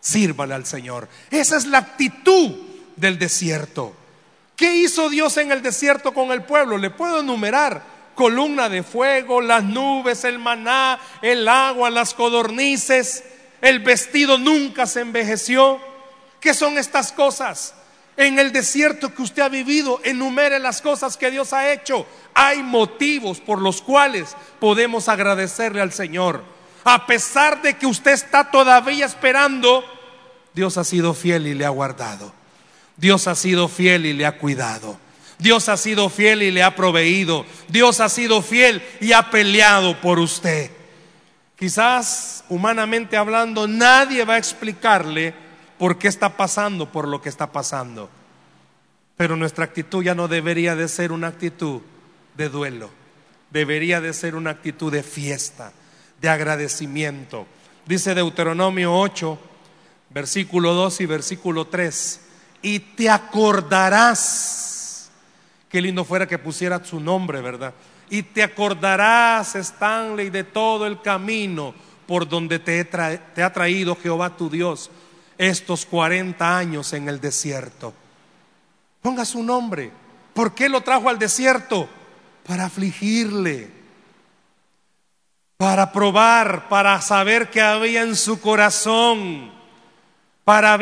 Sírvale 0.00 0.54
al 0.54 0.64
Señor. 0.64 1.08
Esa 1.30 1.56
es 1.56 1.66
la 1.66 1.78
actitud 1.78 2.56
del 2.96 3.18
desierto. 3.18 3.94
¿Qué 4.56 4.76
hizo 4.76 5.10
Dios 5.10 5.36
en 5.36 5.52
el 5.52 5.62
desierto 5.62 6.12
con 6.12 6.32
el 6.32 6.42
pueblo? 6.42 6.78
Le 6.78 6.90
puedo 6.90 7.20
enumerar. 7.20 8.00
Columna 8.14 8.68
de 8.68 8.82
fuego, 8.82 9.40
las 9.40 9.62
nubes, 9.62 10.24
el 10.24 10.38
maná, 10.38 10.98
el 11.22 11.46
agua, 11.48 11.90
las 11.90 12.14
codornices. 12.14 13.24
El 13.60 13.80
vestido 13.80 14.38
nunca 14.38 14.86
se 14.86 15.00
envejeció. 15.00 15.78
¿Qué 16.40 16.54
son 16.54 16.78
estas 16.78 17.12
cosas? 17.12 17.74
En 18.16 18.38
el 18.38 18.52
desierto 18.52 19.14
que 19.14 19.22
usted 19.22 19.42
ha 19.42 19.48
vivido, 19.48 20.00
enumere 20.02 20.58
las 20.58 20.80
cosas 20.80 21.16
que 21.18 21.30
Dios 21.30 21.52
ha 21.52 21.72
hecho. 21.72 22.06
Hay 22.32 22.62
motivos 22.62 23.40
por 23.40 23.60
los 23.60 23.82
cuales 23.82 24.34
podemos 24.58 25.08
agradecerle 25.08 25.82
al 25.82 25.92
Señor. 25.92 26.59
A 26.84 27.06
pesar 27.06 27.62
de 27.62 27.76
que 27.76 27.86
usted 27.86 28.12
está 28.12 28.50
todavía 28.50 29.06
esperando, 29.06 29.84
Dios 30.54 30.76
ha 30.78 30.84
sido 30.84 31.14
fiel 31.14 31.46
y 31.46 31.54
le 31.54 31.66
ha 31.66 31.70
guardado. 31.70 32.32
Dios 32.96 33.26
ha 33.26 33.34
sido 33.34 33.68
fiel 33.68 34.06
y 34.06 34.12
le 34.12 34.26
ha 34.26 34.38
cuidado. 34.38 34.98
Dios 35.38 35.68
ha 35.68 35.76
sido 35.76 36.10
fiel 36.10 36.42
y 36.42 36.50
le 36.50 36.62
ha 36.62 36.76
proveído. 36.76 37.46
Dios 37.68 38.00
ha 38.00 38.08
sido 38.08 38.42
fiel 38.42 38.82
y 39.00 39.12
ha 39.12 39.30
peleado 39.30 40.00
por 40.00 40.18
usted. 40.18 40.70
Quizás, 41.56 42.44
humanamente 42.48 43.16
hablando, 43.16 43.66
nadie 43.66 44.24
va 44.24 44.34
a 44.34 44.38
explicarle 44.38 45.34
por 45.78 45.98
qué 45.98 46.08
está 46.08 46.36
pasando 46.36 46.92
por 46.92 47.08
lo 47.08 47.22
que 47.22 47.30
está 47.30 47.52
pasando. 47.52 48.10
Pero 49.16 49.36
nuestra 49.36 49.64
actitud 49.64 50.02
ya 50.02 50.14
no 50.14 50.28
debería 50.28 50.76
de 50.76 50.88
ser 50.88 51.12
una 51.12 51.28
actitud 51.28 51.80
de 52.36 52.48
duelo. 52.48 52.90
Debería 53.50 54.00
de 54.00 54.12
ser 54.12 54.36
una 54.36 54.50
actitud 54.50 54.92
de 54.92 55.02
fiesta, 55.02 55.72
de 56.20 56.28
agradecimiento. 56.28 57.46
Dice 57.86 58.14
Deuteronomio 58.14 58.94
8, 58.94 59.38
versículo 60.10 60.74
2 60.74 61.00
y 61.00 61.06
versículo 61.06 61.66
3 61.66 62.20
y 62.62 62.80
te 62.80 63.08
acordarás. 63.08 65.10
Qué 65.68 65.80
lindo 65.80 66.04
fuera 66.04 66.26
que 66.26 66.38
pusiera 66.38 66.84
su 66.84 67.00
nombre, 67.00 67.40
¿verdad? 67.40 67.72
Y 68.10 68.22
te 68.22 68.42
acordarás, 68.42 69.54
Stanley, 69.54 70.30
de 70.30 70.44
todo 70.44 70.86
el 70.86 71.00
camino 71.00 71.74
por 72.06 72.28
donde 72.28 72.58
te, 72.58 72.84
te 72.84 73.42
ha 73.42 73.52
traído 73.52 73.96
Jehová 73.96 74.36
tu 74.36 74.50
Dios 74.50 74.90
estos 75.38 75.86
40 75.86 76.58
años 76.58 76.92
en 76.92 77.08
el 77.08 77.20
desierto. 77.20 77.94
Ponga 79.00 79.24
su 79.24 79.42
nombre. 79.42 79.90
¿Por 80.34 80.54
qué 80.54 80.68
lo 80.68 80.82
trajo 80.82 81.08
al 81.08 81.18
desierto? 81.18 81.88
Para 82.46 82.66
afligirle, 82.66 83.70
para 85.60 85.92
probar, 85.92 86.70
para 86.70 86.98
saber 87.02 87.50
qué 87.50 87.60
había 87.60 88.00
en 88.00 88.16
su 88.16 88.40
corazón 88.40 89.52
para 90.42 90.76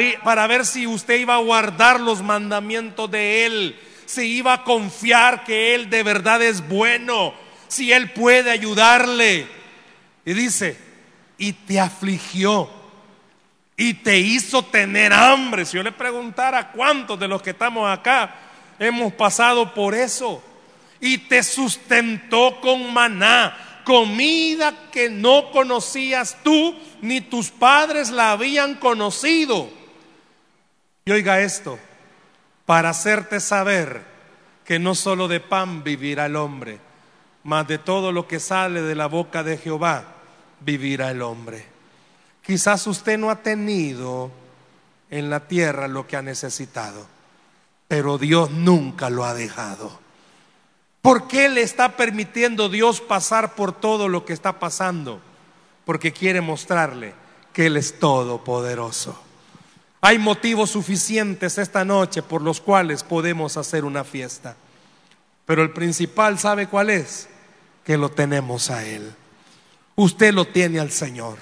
ver, 0.46 0.64
si 0.64 0.86
usted 0.86 1.18
iba 1.18 1.34
a 1.34 1.40
guardar 1.40 2.00
los 2.00 2.22
mandamientos 2.22 3.10
de 3.10 3.44
Él, 3.44 3.80
si 4.06 4.36
iba 4.36 4.52
a 4.52 4.64
confiar 4.64 5.44
que 5.44 5.74
Él 5.74 5.90
de 5.90 6.02
verdad 6.04 6.40
es 6.40 6.66
bueno, 6.66 7.34
si 7.66 7.92
Él 7.92 8.12
puede 8.12 8.50
ayudarle. 8.50 9.46
Y 10.24 10.32
dice, 10.32 10.78
y 11.36 11.52
te 11.52 11.80
afligió 11.80 12.70
y 13.76 13.92
te 13.94 14.16
hizo 14.18 14.64
tener 14.64 15.12
hambre. 15.12 15.66
Si 15.66 15.76
yo 15.76 15.82
le 15.82 15.92
preguntara 15.92 16.70
cuántos 16.70 17.18
de 17.18 17.28
los 17.28 17.42
que 17.42 17.50
estamos 17.50 17.90
acá 17.90 18.36
hemos 18.78 19.12
pasado 19.12 19.74
por 19.74 19.94
eso, 19.94 20.42
y 21.00 21.18
te 21.18 21.42
sustentó 21.42 22.60
con 22.60 22.92
maná 22.94 23.67
comida 23.88 24.90
que 24.92 25.08
no 25.08 25.50
conocías 25.50 26.36
tú 26.42 26.76
ni 27.00 27.22
tus 27.22 27.50
padres 27.50 28.10
la 28.10 28.32
habían 28.32 28.74
conocido. 28.74 29.70
Y 31.06 31.10
oiga 31.10 31.40
esto, 31.40 31.78
para 32.66 32.90
hacerte 32.90 33.40
saber 33.40 34.02
que 34.66 34.78
no 34.78 34.94
solo 34.94 35.26
de 35.26 35.40
pan 35.40 35.82
vivirá 35.84 36.26
el 36.26 36.36
hombre, 36.36 36.78
mas 37.44 37.66
de 37.66 37.78
todo 37.78 38.12
lo 38.12 38.28
que 38.28 38.40
sale 38.40 38.82
de 38.82 38.94
la 38.94 39.06
boca 39.06 39.42
de 39.42 39.56
Jehová 39.56 40.04
vivirá 40.60 41.10
el 41.10 41.22
hombre. 41.22 41.64
Quizás 42.44 42.86
usted 42.86 43.16
no 43.16 43.30
ha 43.30 43.36
tenido 43.36 44.30
en 45.08 45.30
la 45.30 45.48
tierra 45.48 45.88
lo 45.88 46.06
que 46.06 46.18
ha 46.18 46.22
necesitado, 46.22 47.06
pero 47.88 48.18
Dios 48.18 48.50
nunca 48.50 49.08
lo 49.08 49.24
ha 49.24 49.32
dejado. 49.32 50.07
¿Por 51.02 51.28
qué 51.28 51.48
le 51.48 51.62
está 51.62 51.96
permitiendo 51.96 52.68
Dios 52.68 53.00
pasar 53.00 53.54
por 53.54 53.72
todo 53.72 54.08
lo 54.08 54.24
que 54.24 54.32
está 54.32 54.58
pasando? 54.58 55.20
Porque 55.84 56.12
quiere 56.12 56.40
mostrarle 56.40 57.14
que 57.52 57.66
Él 57.66 57.76
es 57.76 57.98
todopoderoso. 57.98 59.20
Hay 60.00 60.18
motivos 60.18 60.70
suficientes 60.70 61.58
esta 61.58 61.84
noche 61.84 62.22
por 62.22 62.42
los 62.42 62.60
cuales 62.60 63.02
podemos 63.02 63.56
hacer 63.56 63.84
una 63.84 64.04
fiesta. 64.04 64.56
Pero 65.46 65.62
el 65.62 65.70
principal, 65.70 66.38
¿sabe 66.38 66.66
cuál 66.68 66.90
es? 66.90 67.28
que 67.88 67.96
lo 67.96 68.10
tenemos 68.10 68.68
a 68.70 68.84
Él. 68.84 69.14
Usted 69.96 70.34
lo 70.34 70.44
tiene 70.44 70.78
al 70.78 70.90
Señor. 70.90 71.38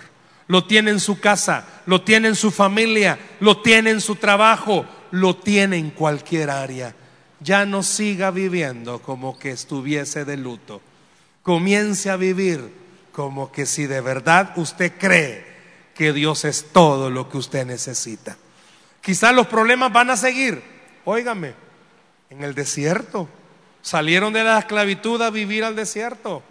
Lo 0.46 0.64
tiene 0.64 0.92
en 0.92 1.00
su 1.00 1.18
casa, 1.18 1.66
lo 1.86 2.02
tiene 2.02 2.28
en 2.28 2.36
su 2.36 2.52
familia, 2.52 3.18
lo 3.40 3.62
tiene 3.62 3.90
en 3.90 4.00
su 4.00 4.14
trabajo, 4.14 4.86
lo 5.10 5.34
tiene 5.34 5.76
en 5.76 5.90
cualquier 5.90 6.50
área. 6.50 6.94
Ya 7.40 7.66
no 7.66 7.82
siga 7.82 8.30
viviendo 8.30 9.00
como 9.02 9.38
que 9.38 9.50
estuviese 9.50 10.24
de 10.24 10.36
luto. 10.36 10.80
Comience 11.42 12.10
a 12.10 12.16
vivir 12.16 12.72
como 13.12 13.52
que 13.52 13.66
si 13.66 13.86
de 13.86 14.00
verdad 14.00 14.52
usted 14.56 14.92
cree 14.98 15.44
que 15.94 16.12
Dios 16.12 16.44
es 16.44 16.66
todo 16.72 17.10
lo 17.10 17.28
que 17.28 17.38
usted 17.38 17.66
necesita. 17.66 18.36
Quizás 19.00 19.34
los 19.34 19.46
problemas 19.46 19.92
van 19.92 20.10
a 20.10 20.16
seguir. 20.16 20.62
Óigame, 21.04 21.54
en 22.30 22.42
el 22.42 22.54
desierto. 22.54 23.28
Salieron 23.82 24.32
de 24.32 24.44
la 24.44 24.58
esclavitud 24.58 25.22
a 25.22 25.30
vivir 25.30 25.64
al 25.64 25.76
desierto. 25.76 26.42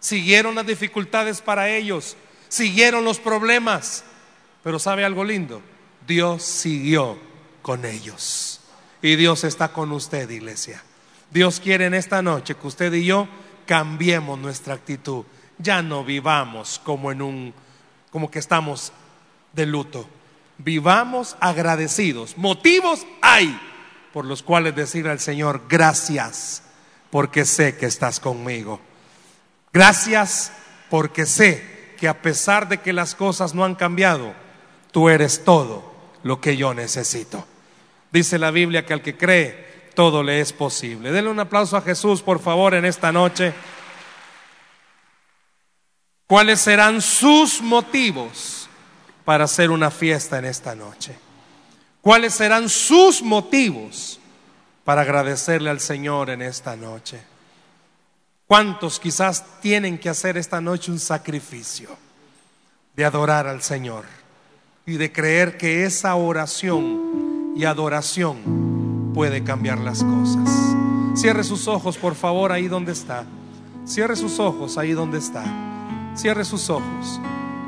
Siguieron 0.00 0.54
las 0.54 0.66
dificultades 0.66 1.40
para 1.40 1.68
ellos. 1.68 2.16
Siguieron 2.48 3.04
los 3.04 3.18
problemas. 3.18 4.04
Pero 4.64 4.78
¿sabe 4.78 5.04
algo 5.04 5.24
lindo? 5.24 5.62
Dios 6.06 6.42
siguió 6.42 7.18
con 7.62 7.84
ellos. 7.84 8.57
Y 9.02 9.16
Dios 9.16 9.44
está 9.44 9.72
con 9.72 9.92
usted, 9.92 10.28
iglesia. 10.30 10.82
Dios 11.30 11.60
quiere 11.60 11.86
en 11.86 11.94
esta 11.94 12.22
noche 12.22 12.56
que 12.56 12.66
usted 12.66 12.92
y 12.94 13.04
yo 13.04 13.28
cambiemos 13.66 14.38
nuestra 14.38 14.74
actitud. 14.74 15.24
Ya 15.58 15.82
no 15.82 16.04
vivamos 16.04 16.80
como 16.84 17.12
en 17.12 17.22
un 17.22 17.54
como 18.10 18.30
que 18.30 18.38
estamos 18.38 18.92
de 19.52 19.66
luto. 19.66 20.08
Vivamos 20.58 21.36
agradecidos. 21.40 22.36
Motivos 22.38 23.06
hay 23.20 23.58
por 24.12 24.24
los 24.24 24.42
cuales 24.42 24.74
decir 24.74 25.06
al 25.06 25.20
Señor 25.20 25.62
gracias 25.68 26.62
porque 27.10 27.44
sé 27.44 27.76
que 27.76 27.86
estás 27.86 28.20
conmigo. 28.20 28.80
Gracias 29.72 30.50
porque 30.90 31.26
sé 31.26 31.94
que 31.98 32.08
a 32.08 32.22
pesar 32.22 32.68
de 32.68 32.78
que 32.78 32.92
las 32.92 33.14
cosas 33.14 33.54
no 33.54 33.64
han 33.64 33.74
cambiado, 33.74 34.32
tú 34.90 35.08
eres 35.08 35.44
todo 35.44 35.92
lo 36.22 36.40
que 36.40 36.56
yo 36.56 36.74
necesito. 36.74 37.44
Dice 38.10 38.38
la 38.38 38.50
Biblia 38.50 38.86
que 38.86 38.94
al 38.94 39.02
que 39.02 39.16
cree, 39.16 39.90
todo 39.94 40.22
le 40.22 40.40
es 40.40 40.52
posible. 40.52 41.10
Denle 41.10 41.30
un 41.30 41.40
aplauso 41.40 41.76
a 41.76 41.82
Jesús, 41.82 42.22
por 42.22 42.40
favor, 42.40 42.74
en 42.74 42.84
esta 42.84 43.12
noche. 43.12 43.52
¿Cuáles 46.26 46.60
serán 46.60 47.02
sus 47.02 47.60
motivos 47.60 48.68
para 49.24 49.44
hacer 49.44 49.70
una 49.70 49.90
fiesta 49.90 50.38
en 50.38 50.44
esta 50.44 50.74
noche? 50.74 51.18
¿Cuáles 52.00 52.34
serán 52.34 52.68
sus 52.68 53.22
motivos 53.22 54.20
para 54.84 55.02
agradecerle 55.02 55.68
al 55.68 55.80
Señor 55.80 56.30
en 56.30 56.42
esta 56.42 56.76
noche? 56.76 57.20
¿Cuántos 58.46 59.00
quizás 59.00 59.60
tienen 59.60 59.98
que 59.98 60.08
hacer 60.08 60.38
esta 60.38 60.60
noche 60.60 60.90
un 60.90 61.00
sacrificio 61.00 61.90
de 62.94 63.04
adorar 63.04 63.46
al 63.46 63.62
Señor 63.62 64.04
y 64.86 64.96
de 64.96 65.12
creer 65.12 65.58
que 65.58 65.84
esa 65.84 66.14
oración 66.14 67.27
y 67.54 67.64
adoración 67.64 69.12
puede 69.14 69.42
cambiar 69.42 69.78
las 69.78 70.04
cosas? 70.04 70.76
Cierre 71.14 71.42
sus 71.42 71.66
ojos, 71.66 71.96
por 71.96 72.14
favor, 72.14 72.52
ahí 72.52 72.68
donde 72.68 72.92
está. 72.92 73.24
Cierre 73.84 74.16
sus 74.16 74.38
ojos 74.38 74.78
ahí 74.78 74.92
donde 74.92 75.18
está. 75.18 75.42
Cierre 76.14 76.44
sus 76.44 76.70
ojos. 76.70 77.20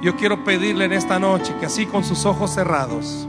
Yo 0.02 0.16
quiero 0.16 0.44
pedirle 0.44 0.84
en 0.84 0.92
esta 0.92 1.18
noche 1.18 1.54
que 1.58 1.66
así 1.66 1.86
con 1.86 2.04
sus 2.04 2.26
ojos 2.26 2.54
cerrados, 2.54 3.26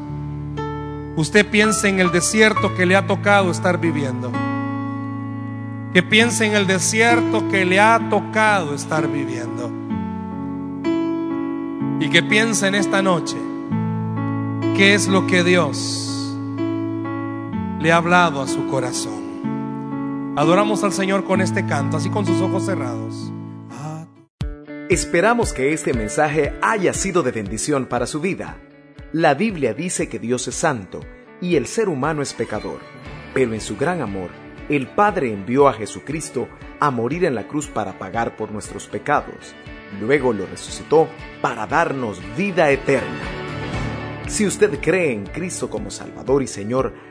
usted 1.15 1.49
piense 1.49 1.89
en 1.89 1.99
el 1.99 2.11
desierto 2.11 2.75
que 2.75 2.85
le 2.85 2.95
ha 2.95 3.07
tocado 3.07 3.49
estar 3.49 3.79
viviendo. 3.79 4.31
Que 5.93 6.03
piense 6.03 6.45
en 6.45 6.53
el 6.53 6.67
desierto 6.67 7.47
que 7.49 7.65
le 7.65 7.79
ha 7.79 8.09
tocado 8.09 8.75
estar 8.75 9.07
viviendo. 9.07 9.71
Y 11.99 12.09
que 12.09 12.23
piense 12.23 12.67
en 12.67 12.75
esta 12.75 13.01
noche 13.01 13.37
qué 14.75 14.93
es 14.93 15.07
lo 15.07 15.27
que 15.27 15.43
Dios 15.43 16.10
le 17.81 17.91
ha 17.91 17.97
hablado 17.97 18.41
a 18.41 18.47
su 18.47 18.67
corazón. 18.67 20.33
Adoramos 20.37 20.83
al 20.83 20.93
Señor 20.93 21.23
con 21.23 21.41
este 21.41 21.65
canto, 21.65 21.97
así 21.97 22.11
con 22.11 22.27
sus 22.27 22.39
ojos 22.39 22.65
cerrados. 22.65 23.33
Esperamos 24.87 25.51
que 25.51 25.73
este 25.73 25.93
mensaje 25.93 26.53
haya 26.61 26.93
sido 26.93 27.23
de 27.23 27.31
bendición 27.31 27.87
para 27.87 28.05
su 28.05 28.21
vida. 28.21 28.57
La 29.13 29.33
Biblia 29.33 29.73
dice 29.73 30.09
que 30.09 30.19
Dios 30.19 30.47
es 30.47 30.55
santo 30.55 30.99
y 31.41 31.55
el 31.55 31.65
ser 31.65 31.89
humano 31.89 32.21
es 32.21 32.33
pecador, 32.33 32.79
pero 33.33 33.53
en 33.53 33.61
su 33.61 33.77
gran 33.77 34.01
amor, 34.01 34.29
el 34.69 34.87
Padre 34.87 35.33
envió 35.33 35.67
a 35.67 35.73
Jesucristo 35.73 36.47
a 36.79 36.91
morir 36.91 37.25
en 37.25 37.33
la 37.33 37.47
cruz 37.47 37.67
para 37.67 37.97
pagar 37.97 38.35
por 38.37 38.51
nuestros 38.51 38.87
pecados. 38.87 39.55
Luego 39.99 40.33
lo 40.33 40.45
resucitó 40.45 41.07
para 41.41 41.65
darnos 41.65 42.21
vida 42.37 42.69
eterna. 42.69 43.19
Si 44.27 44.45
usted 44.45 44.79
cree 44.79 45.13
en 45.13 45.25
Cristo 45.25 45.69
como 45.69 45.89
Salvador 45.89 46.43
y 46.43 46.47
Señor, 46.47 47.10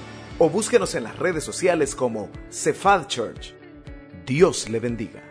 o 0.43 0.49
búsquenos 0.49 0.95
en 0.95 1.03
las 1.03 1.19
redes 1.19 1.43
sociales 1.43 1.93
como 1.93 2.31
Cephal 2.49 3.05
Church. 3.05 3.53
Dios 4.25 4.69
le 4.69 4.79
bendiga. 4.79 5.30